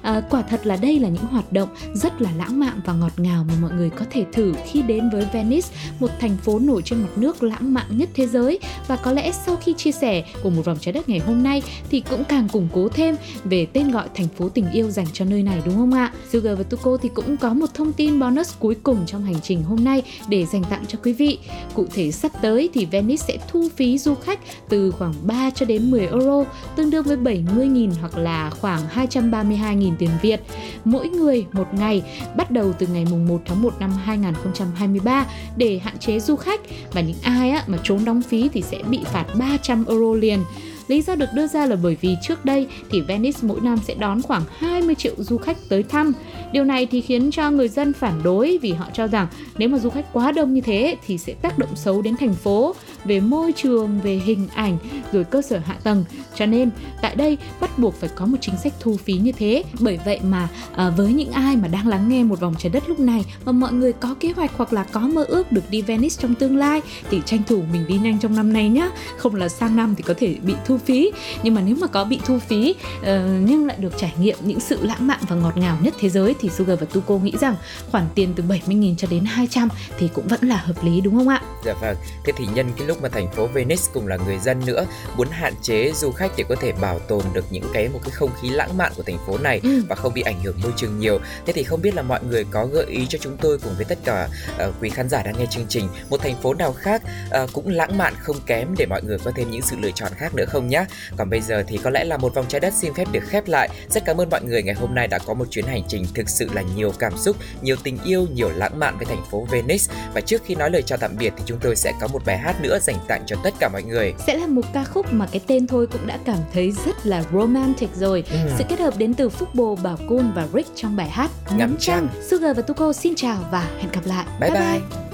À, 0.02 0.23
quả 0.30 0.42
thật 0.42 0.66
là 0.66 0.76
đây 0.76 0.99
là 0.99 1.09
những 1.09 1.26
hoạt 1.26 1.52
động 1.52 1.68
rất 1.94 2.23
là 2.23 2.30
lãng 2.38 2.61
mạn 2.61 2.80
và 2.85 2.92
ngọt 2.92 3.12
ngào 3.16 3.44
mà 3.49 3.54
mọi 3.61 3.71
người 3.73 3.90
có 3.90 4.04
thể 4.11 4.25
thử 4.32 4.54
khi 4.66 4.82
đến 4.82 5.11
với 5.11 5.26
Venice, 5.32 5.68
một 6.00 6.11
thành 6.21 6.37
phố 6.37 6.59
nổi 6.59 6.82
trên 6.82 7.02
mặt 7.02 7.09
nước 7.16 7.42
lãng 7.42 7.75
mạn 7.75 7.87
nhất 7.90 8.09
thế 8.14 8.26
giới. 8.26 8.59
Và 8.88 8.97
có 8.97 9.12
lẽ 9.12 9.32
sau 9.32 9.56
khi 9.56 9.75
chia 9.76 9.92
sẻ 9.92 10.25
của 10.42 10.50
một 10.50 10.64
vòng 10.64 10.78
trái 10.80 10.92
đất 10.92 11.09
ngày 11.09 11.18
hôm 11.18 11.42
nay 11.42 11.62
thì 11.90 12.02
cũng 12.11 12.25
càng 12.25 12.49
củng 12.49 12.68
cố 12.73 12.88
thêm 12.88 13.16
về 13.44 13.66
tên 13.66 13.90
gọi 13.90 14.09
thành 14.14 14.28
phố 14.28 14.49
tình 14.49 14.71
yêu 14.73 14.90
dành 14.90 15.06
cho 15.12 15.25
nơi 15.25 15.42
này 15.42 15.62
đúng 15.64 15.75
không 15.75 15.94
ạ? 15.94 16.12
Sugar 16.32 16.59
và 16.59 16.64
Tuko 16.64 16.97
thì 16.97 17.09
cũng 17.14 17.37
có 17.37 17.54
một 17.54 17.66
thông 17.75 17.92
tin 17.92 18.21
bonus 18.21 18.54
cuối 18.59 18.76
cùng 18.82 19.06
trong 19.06 19.25
hành 19.25 19.40
trình 19.42 19.62
hôm 19.62 19.85
nay 19.85 20.02
để 20.28 20.47
dành 20.47 20.64
tặng 20.71 20.85
cho 20.88 20.99
quý 21.02 21.12
vị. 21.12 21.38
Cụ 21.75 21.87
thể 21.94 22.12
sắp 22.12 22.32
tới 22.42 22.68
thì 22.75 22.85
Venice 22.85 23.25
sẽ 23.28 23.38
thu 23.49 23.68
phí 23.76 23.99
du 23.99 24.14
khách 24.14 24.40
từ 24.68 24.90
khoảng 24.90 25.14
3 25.23 25.50
cho 25.50 25.66
đến 25.66 25.90
10 25.90 26.06
euro, 26.06 26.44
tương 26.76 26.90
đương 26.90 27.04
với 27.04 27.16
70.000 27.16 27.90
hoặc 28.00 28.18
là 28.18 28.50
khoảng 28.50 28.80
232.000 28.94 29.92
tiền 29.99 30.11
Việt 30.23 30.41
mỗi 30.85 31.09
người 31.09 31.47
một 31.53 31.75
ngày 31.75 32.03
bắt 32.37 32.51
đầu 32.51 32.73
từ 32.79 32.87
ngày 32.87 33.07
mùng 33.11 33.29
1 33.29 33.43
tháng 33.47 33.63
1 33.63 33.75
năm 33.81 33.91
2023 34.05 35.27
để 35.57 35.81
hạn 35.85 35.99
chế 35.99 36.21
du 36.21 36.37
khách 36.37 36.61
và 36.93 37.01
những 37.01 37.17
ai 37.23 37.51
á, 37.51 37.65
mà 37.67 37.79
trốn 37.83 38.05
đóng 38.05 38.23
phí 38.23 38.49
thì 38.53 38.63
sẽ 38.63 38.83
bị 38.91 39.01
phạt 39.05 39.27
300 39.39 39.85
euro 39.89 40.15
liền. 40.15 40.41
Lý 40.89 41.03
do 41.03 41.15
được 41.15 41.29
đưa 41.35 41.47
ra 41.47 41.67
là 41.67 41.77
bởi 41.83 41.97
vì 42.01 42.17
trước 42.23 42.45
đây 42.45 42.67
thì 42.91 43.01
Venice 43.01 43.39
mỗi 43.43 43.61
năm 43.61 43.79
sẽ 43.85 43.95
đón 43.95 44.23
khoảng 44.23 44.43
20 44.59 44.95
triệu 44.95 45.15
du 45.19 45.39
khách 45.39 45.57
tới 45.69 45.83
thăm. 45.83 46.13
Điều 46.53 46.65
này 46.65 46.87
thì 46.87 47.01
khiến 47.01 47.31
cho 47.31 47.51
người 47.51 47.69
dân 47.69 47.93
phản 47.93 48.23
đối 48.23 48.59
vì 48.63 48.73
họ 48.73 48.87
cho 48.93 49.07
rằng 49.07 49.27
nếu 49.59 49.69
mà 49.69 49.79
du 49.79 49.91
khách 49.91 50.13
quá 50.13 50.33
đông 50.33 50.55
như 50.55 50.61
thế 50.61 50.97
thì 51.07 51.19
sẽ 51.19 51.35
tác 51.43 51.59
động 51.59 51.77
xấu 51.77 52.03
đến 52.03 52.17
thành 52.17 52.35
phố 52.35 52.75
về 53.04 53.21
môi 53.21 53.52
trường, 53.56 54.00
về 54.00 54.14
hình 54.25 54.49
ảnh, 54.54 54.78
rồi 55.12 55.25
cơ 55.25 55.42
sở 55.42 55.59
hạ 55.59 55.76
tầng. 55.82 56.04
Cho 56.35 56.47
nên 56.47 56.71
tại 57.02 57.16
đây 57.16 57.38
bắt 57.61 57.78
buộc 57.78 57.94
phải 57.94 58.11
có 58.14 58.26
một 58.26 58.37
chính 58.40 58.56
sách 58.56 58.73
thu 58.80 58.97
phí 58.97 59.12
như 59.12 59.32
thế. 59.32 59.64
Bởi 59.80 59.99
vậy 60.04 60.21
mà 60.23 60.49
à, 60.76 60.90
với 60.90 61.12
những 61.12 61.32
ai 61.32 61.56
mà 61.56 61.68
đang 61.68 61.88
lắng 61.88 62.09
nghe 62.09 62.25
một 62.25 62.40
vòng 62.40 62.54
trái 62.59 62.71
đất 62.71 62.88
lúc 62.88 63.00
này 63.00 63.25
mà 63.44 63.52
mọi 63.52 63.73
người 63.73 63.92
có 63.92 64.14
kế 64.21 64.32
hoạch 64.32 64.50
hoặc 64.56 64.73
là 64.73 64.85
có 64.85 65.00
mơ 65.00 65.25
ước 65.25 65.52
được 65.52 65.71
đi 65.71 65.82
Venice 65.82 66.16
trong 66.18 66.35
tương 66.35 66.56
lai 66.56 66.80
thì 67.11 67.21
tranh 67.26 67.42
thủ 67.47 67.62
mình 67.73 67.87
đi 67.88 67.99
nhanh 67.99 68.18
trong 68.18 68.37
năm 68.37 68.52
nay 68.52 68.68
nhá. 68.68 68.90
Không 69.16 69.35
là 69.35 69.49
sang 69.49 69.76
năm 69.76 69.94
thì 69.94 70.02
có 70.02 70.14
thể 70.18 70.37
bị 70.42 70.54
thu 70.64 70.78
phí. 70.78 71.12
Nhưng 71.42 71.54
mà 71.54 71.61
nếu 71.61 71.76
mà 71.80 71.87
có 71.87 72.04
bị 72.04 72.21
thu 72.25 72.38
phí 72.38 72.75
uh, 73.00 73.06
nhưng 73.40 73.66
lại 73.66 73.76
được 73.80 73.92
trải 73.99 74.12
nghiệm 74.21 74.37
những 74.40 74.61
sự 74.61 74.78
lãng 74.82 75.06
mạn 75.06 75.21
và 75.28 75.37
ngọt 75.37 75.56
ngào 75.56 75.78
nhất 75.82 75.94
thế 75.99 76.09
giới 76.09 76.35
thì 76.40 76.49
Sugar 76.49 76.80
và 76.80 76.87
Tuko 76.87 77.18
nghĩ 77.18 77.32
rằng 77.40 77.56
khoản 77.90 78.04
tiền 78.14 78.32
từ 78.37 78.44
70.000 78.49 78.94
cho 78.97 79.09
đến 79.11 79.25
200 79.25 79.68
thì 79.99 80.09
cũng 80.14 80.28
vẫn 80.28 80.40
là 80.42 80.56
hợp 80.56 80.85
lý 80.85 81.00
đúng 81.00 81.14
không 81.14 81.28
ạ? 81.28 81.42
Dạ 81.64 81.75
vâng, 81.80 81.97
thế 82.25 82.32
thì 82.37 82.44
nhân 82.54 82.66
cái 82.76 82.87
lúc 82.87 82.92
mà 83.01 83.09
thành 83.09 83.33
phố 83.33 83.47
Venice 83.47 83.83
cùng 83.93 84.07
là 84.07 84.17
người 84.17 84.39
dân 84.39 84.61
nữa 84.67 84.87
muốn 85.17 85.29
hạn 85.31 85.55
chế 85.63 85.93
du 85.95 86.13
khách 86.13 86.33
để 86.37 86.45
có 86.49 86.55
thể 86.61 86.73
bảo 86.73 86.99
tồn 86.99 87.23
được 87.33 87.45
những 87.51 87.65
cái 87.75 87.89
một 87.89 88.01
cái 88.05 88.11
không 88.11 88.31
khí 88.43 88.49
lãng 88.49 88.79
mạn 88.79 88.93
của 88.97 89.03
thành 89.03 89.19
phố 89.27 89.39
này 89.39 89.61
Ừ. 89.63 89.83
và 89.89 89.97
không 89.97 90.15
bị 90.15 90.23
ảnh 90.23 90.41
hưởng 90.43 90.61
môi 90.63 90.73
trường 90.77 90.99
nhiều. 90.99 91.19
Thế 91.47 91.53
thì 91.53 91.63
không 91.63 91.83
biết 91.83 91.95
là 91.95 92.03
mọi 92.03 92.21
người 92.25 92.45
có 92.51 92.67
gợi 92.67 92.85
ý 92.89 93.07
cho 93.07 93.19
chúng 93.19 93.37
tôi 93.37 93.59
cùng 93.59 93.75
với 93.77 93.85
tất 93.85 93.99
cả 94.05 94.29
uh, 94.69 94.75
quý 94.81 94.91
khán 94.91 95.09
giả 95.09 95.23
đang 95.23 95.39
nghe 95.39 95.47
chương 95.51 95.67
trình 95.69 95.89
một 96.11 96.21
thành 96.23 96.43
phố 96.43 96.55
nào 96.55 96.73
khác 96.73 97.03
uh, 97.43 97.51
cũng 97.53 97.69
lãng 97.69 97.99
mạn 97.99 98.15
không 98.21 98.37
kém 98.47 98.75
để 98.79 98.87
mọi 98.87 99.03
người 99.03 99.19
có 99.25 99.33
thêm 99.37 99.51
những 99.51 99.63
sự 99.63 99.77
lựa 99.81 99.91
chọn 99.95 100.13
khác 100.17 100.35
nữa 100.35 100.45
không 100.49 100.69
nhé. 100.69 100.85
Còn 101.17 101.31
bây 101.31 101.41
giờ 101.41 101.65
thì 101.69 101.77
có 101.77 101.91
lẽ 101.91 102.05
là 102.05 102.17
một 102.17 102.35
vòng 102.35 102.45
trái 102.49 102.61
đất 102.61 102.75
xin 102.75 102.95
phép 102.95 103.09
được 103.13 103.23
khép 103.29 103.49
lại. 103.49 103.69
Rất 103.91 104.05
cảm 104.07 104.21
ơn 104.21 104.31
mọi 104.31 104.43
người 104.43 104.63
ngày 104.63 104.75
hôm 104.75 104.95
nay 104.95 105.09
đã 105.09 105.19
có 105.19 105.35
một 105.35 105.45
chuyến 105.51 105.67
hành 105.67 105.83
trình 105.89 106.07
thực 106.15 106.29
sự 106.29 106.49
là 106.53 106.63
nhiều 106.77 106.93
cảm 106.99 107.19
xúc, 107.19 107.37
nhiều 107.63 107.77
tình 107.83 107.99
yêu, 108.05 108.27
nhiều 108.35 108.51
lãng 108.57 108.79
mạn 108.79 108.97
với 108.99 109.07
thành 109.07 109.25
phố 109.31 109.47
Venice. 109.51 109.95
Và 110.15 110.21
trước 110.21 110.43
khi 110.47 110.55
nói 110.55 110.71
lời 110.71 110.83
chào 110.83 110.99
tạm 110.99 111.17
biệt 111.19 111.33
thì 111.37 111.43
chúng 111.47 111.59
tôi 111.59 111.77
sẽ 111.77 111.93
có 112.01 112.07
một 112.07 112.23
bài 112.27 112.39
hát 112.39 112.61
nữa 112.61 112.79
dành 112.83 112.97
tặng 113.09 113.23
cho 113.27 113.37
tất 113.45 113.55
cả 113.59 113.69
mọi 113.69 113.83
người. 113.83 114.15
sẽ 114.27 114.37
là 114.37 114.47
một 114.47 114.62
ca 114.73 114.85
khúc 114.85 115.12
mà 115.12 115.27
cái 115.33 115.41
tên 115.47 115.67
thôi 115.67 115.87
cũng 115.93 116.07
đã 116.07 116.19
cảm 116.25 116.39
thấy 116.53 116.73
rất 116.87 117.07
là 117.07 117.25
romantic 117.33 117.91
rồi. 117.95 118.25
Ừ. 118.31 118.39
Sự 118.59 118.65
kết 118.69 118.81
hợp 118.81 118.99
đến 118.99 119.15
từ 119.15 119.29
Phúc 119.29 119.49
Bồ, 119.55 119.77
Bảo 119.77 119.97
Cun 120.09 120.33
và 120.35 120.49
Rick 120.55 120.77
trong 120.77 120.97
bài 120.97 121.09
hát 121.09 121.31
Ngắm 121.57 121.77
trăng. 121.79 122.09
Sugar 122.31 122.57
và 122.57 122.62
Tuko 122.62 122.93
xin 122.93 123.15
chào 123.15 123.39
và 123.51 123.71
hẹn 123.79 123.93
gặp 123.93 124.03
lại. 124.05 124.27
Bye 124.41 124.51
bye. 124.51 124.81
Chỉ 124.91 125.12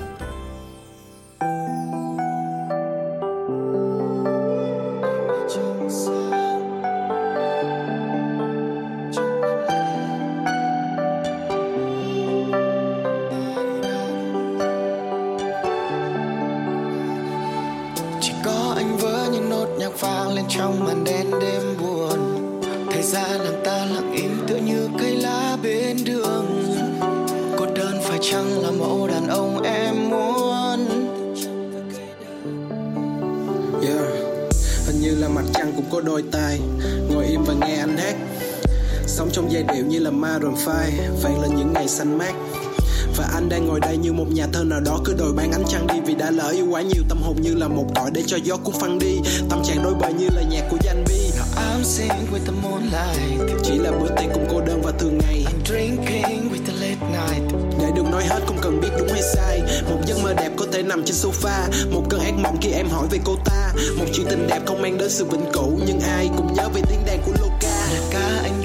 là 40.42 40.50
Maroon 40.50 40.54
5 40.96 41.22
vang 41.22 41.40
lên 41.42 41.56
những 41.56 41.72
ngày 41.72 41.88
xanh 41.88 42.18
mát. 42.18 42.32
Và 43.16 43.30
anh 43.34 43.48
đang 43.48 43.66
ngồi 43.66 43.80
đây 43.80 43.96
như 43.96 44.12
một 44.12 44.26
nhà 44.32 44.46
thơ 44.52 44.64
nào 44.64 44.80
đó 44.80 45.00
cứ 45.04 45.14
đòi 45.18 45.32
ban 45.36 45.52
ánh 45.52 45.64
trăng 45.68 45.86
đi 45.86 45.94
vì 46.06 46.14
đã 46.14 46.30
lỡ 46.30 46.48
yêu 46.48 46.66
quá 46.70 46.82
nhiều. 46.82 47.02
Tâm 47.08 47.18
hồn 47.22 47.36
như 47.42 47.54
là 47.54 47.68
một 47.68 47.86
cõi 47.94 48.10
để 48.14 48.22
cho 48.26 48.36
gió 48.36 48.56
cuốn 48.56 48.74
phăng 48.80 48.98
đi. 48.98 49.18
Tâm 49.50 49.62
trạng 49.64 49.82
đôi 49.82 49.94
bờ 49.94 50.08
như 50.08 50.28
là 50.34 50.42
nhạc 50.42 50.64
của 50.70 50.76
danh 50.82 51.04
bi. 51.08 51.30
I'm 51.56 51.82
singing 51.82 52.26
with 52.32 52.44
the 52.46 52.52
moonlight. 52.62 53.56
Chỉ 53.64 53.78
là 53.78 53.90
bữa 53.90 54.08
tiệc 54.08 54.32
cùng 54.34 54.46
cô 54.50 54.60
đơn 54.60 54.80
và 54.84 54.92
thường 54.98 55.18
ngày. 55.18 55.44
I'm 55.46 55.64
drinking 55.66 56.50
with 56.52 56.66
the 56.66 56.72
late 56.72 57.06
night. 57.12 57.54
Để 57.80 57.86
đừng 57.96 58.10
nói 58.10 58.24
hết 58.24 58.40
không 58.46 58.58
cần 58.62 58.80
biết 58.80 58.88
đúng 58.98 59.08
hay 59.08 59.22
sai. 59.22 59.62
Một 59.90 60.00
giấc 60.06 60.18
mơ 60.22 60.34
đẹp 60.34 60.50
có 60.56 60.66
thể 60.72 60.82
nằm 60.82 61.02
trên 61.04 61.16
sofa. 61.16 61.90
Một 61.92 62.02
cơn 62.10 62.20
ác 62.20 62.34
mộng 62.34 62.56
khi 62.60 62.70
em 62.70 62.88
hỏi 62.88 63.06
về 63.10 63.18
cô 63.24 63.36
ta. 63.44 63.72
Một 63.98 64.04
chuyện 64.14 64.26
tình 64.30 64.46
đẹp 64.46 64.60
không 64.66 64.82
mang 64.82 64.98
đến 64.98 65.10
sự 65.10 65.24
vĩnh 65.24 65.52
cửu. 65.52 65.78
Nhưng 65.86 66.00
ai 66.00 66.30
cũng 66.36 66.54
nhớ 66.54 66.68
về 66.74 66.80
tiếng 66.88 67.04
đàn 67.06 67.22
của 67.26 67.32
Luca. 67.40 67.88
Ca 68.10 68.40
anh 68.42 68.57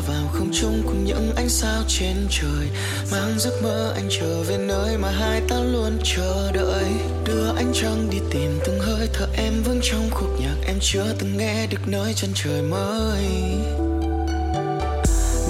vào 0.00 0.28
không 0.32 0.50
trung 0.52 0.82
cùng 0.86 1.04
những 1.04 1.32
ánh 1.36 1.48
sao 1.48 1.82
trên 1.88 2.16
trời. 2.30 2.68
Mang 3.12 3.38
giấc 3.38 3.62
mơ 3.62 3.92
anh 3.94 4.08
trở 4.10 4.42
về 4.42 4.58
nơi 4.58 4.98
mà 4.98 5.10
hai 5.10 5.40
ta 5.48 5.56
luôn 5.60 5.98
chờ 6.04 6.52
đợi. 6.52 6.84
Đưa 7.24 7.48
ánh 7.56 7.72
trăng 7.74 8.08
đi 8.10 8.18
tìm 8.30 8.58
từng 8.66 8.80
hơi 8.80 9.08
thở 9.12 9.26
em 9.36 9.62
vững 9.62 9.80
trong 9.82 10.10
khúc 10.10 10.40
nhạc 10.40 10.56
em 10.66 10.76
chưa 10.80 11.14
từng 11.18 11.36
nghe 11.36 11.66
được 11.66 11.88
nơi 11.88 12.14
chân 12.14 12.30
trời 12.34 12.62
mới. 12.62 13.24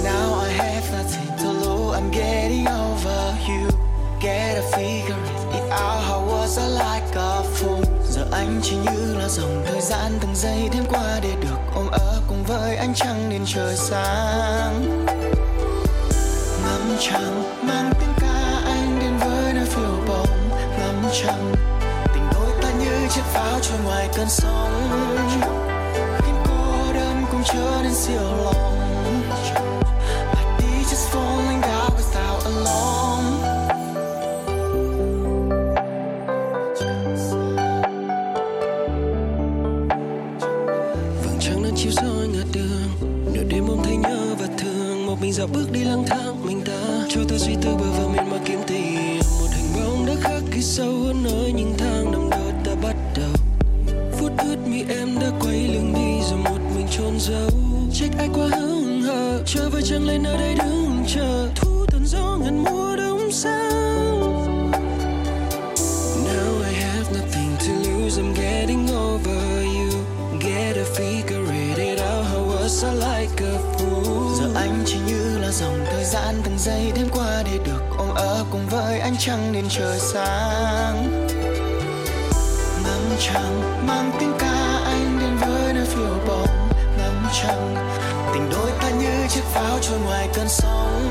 Now 0.03 0.39
I 0.45 0.53
have 0.57 0.85
nothing 0.97 1.37
to 1.43 1.51
lose, 1.53 1.99
I'm 1.99 2.11
getting 2.11 2.65
over 2.65 3.33
you. 3.47 3.69
Get 4.21 4.55
a 4.55 4.61
figure 4.71 5.15
it 5.53 5.63
out 5.71 6.03
How 6.07 6.21
was 6.27 6.57
I 6.57 6.67
like 6.67 7.15
a 7.15 7.41
fool. 7.55 7.83
Giờ 8.11 8.25
anh 8.31 8.59
chỉ 8.63 8.75
như 8.75 9.15
là 9.15 9.27
dòng 9.29 9.63
thời 9.67 9.81
gian 9.81 10.11
từng 10.21 10.35
giây 10.35 10.69
đêm 10.73 10.83
qua 10.89 11.19
để 11.23 11.29
được 11.41 11.56
ôm 11.77 11.87
ấp 11.91 12.21
cùng 12.27 12.43
với 12.43 12.75
ánh 12.75 12.93
trăng 12.93 13.29
nên 13.29 13.41
trời 13.45 13.75
sáng. 13.75 15.05
Ngắm 16.63 16.97
trăng 16.99 17.43
mang 17.67 17.91
tiếng 17.99 18.13
ca 18.19 18.61
anh 18.65 18.99
đến 19.01 19.17
với 19.17 19.53
nơi 19.53 19.65
phiêu 19.65 20.03
bồng 20.07 20.49
ngắm 20.79 21.11
trăng, 21.23 21.55
tình 22.13 22.23
đôi 22.33 22.49
ta 22.61 22.71
như 22.79 23.07
chiếc 23.09 23.21
pháo 23.21 23.59
trôi 23.61 23.77
ngoài 23.85 24.09
cơn 24.15 24.27
sóng. 24.29 24.89
Khiến 26.25 26.35
cô 26.45 26.93
đơn 26.93 27.25
cũng 27.31 27.41
trở 27.45 27.79
nên 27.83 27.93
siêu 27.93 28.21
lòng. 28.43 28.76
Một 45.07 45.21
mình 45.21 45.33
dạo 45.33 45.47
bước 45.47 45.71
đi 45.71 45.83
lang 45.83 46.03
thang. 46.07 46.45
Mình 46.45 46.61
ta 46.65 47.05
cho 47.09 47.21
ta 47.29 47.37
suy 47.37 47.53
tư 47.61 47.69
bờ 47.79 47.85
vờ 47.97 48.07
miền 48.07 48.29
mà 48.29 48.37
kiếm 48.45 48.59
tìm. 48.67 49.19
Một 49.39 49.47
hình 49.51 49.65
bóng 49.75 50.05
đã 50.05 50.13
khắc 50.21 50.43
ghi 50.51 50.61
sâu 50.61 50.91
hơn 50.91 51.23
nơi 51.23 51.51
những 51.51 51.73
tháng 51.77 52.11
năm 52.11 52.29
đó 52.29 52.51
ta 52.65 52.71
bắt 52.83 52.95
đầu. 53.15 53.33
Phút 54.11 54.31
ướt 54.37 54.57
mi 54.67 54.83
em 54.89 55.19
đã 55.21 55.31
quay 55.39 55.67
lưng 55.67 55.93
đi 55.95 56.27
rồi 56.29 56.39
một 56.43 56.59
mình 56.75 56.87
chôn 56.97 57.19
giấu. 57.19 57.49
Trách 57.93 58.11
ai 58.17 58.29
quá 58.33 58.47
hững 58.59 59.01
hờ, 59.01 59.43
chờ 59.45 59.69
vơi 59.69 59.81
chẳng 59.81 60.07
lên 60.07 60.23
ở 60.23 60.37
đây 60.37 60.55
đứng 60.55 61.03
chờ. 61.07 61.49
Thu 61.55 61.85
tận 61.91 62.05
gió 62.05 62.37
ngàn 62.43 62.63
mùa 62.63 62.95
đông 62.95 63.31
xa. 63.31 63.66
Để 77.51 77.59
được 77.65 77.81
ôm 77.97 78.09
ấp 78.15 78.43
cùng 78.51 78.67
với 78.69 78.99
ánh 78.99 79.15
trăng 79.19 79.51
nên 79.51 79.65
trời 79.69 79.99
sáng. 79.99 81.27
Ngắm 82.83 83.17
trăng 83.19 83.87
mang 83.87 84.11
tiếng 84.19 84.33
ca 84.39 84.81
anh 84.85 85.19
đến 85.19 85.37
với 85.37 85.73
nơi 85.73 85.85
phiêu 85.85 86.17
bồng 86.27 86.69
ngắm 86.97 87.27
trăng, 87.41 87.75
tình 88.33 88.49
đôi 88.51 88.71
ta 88.81 88.89
như 88.89 89.27
chiếc 89.29 89.43
pháo 89.43 89.79
trôi 89.81 89.99
ngoài 89.99 90.29
cơn 90.33 90.47
sóng. 90.49 91.09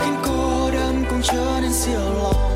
Khiến 0.00 0.14
cô 0.24 0.70
đơn 0.70 1.04
cũng 1.10 1.20
trở 1.22 1.58
nên 1.62 1.72
siêu 1.72 2.00
lòng. 2.22 2.55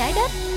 trái 0.00 0.12
đất. 0.16 0.49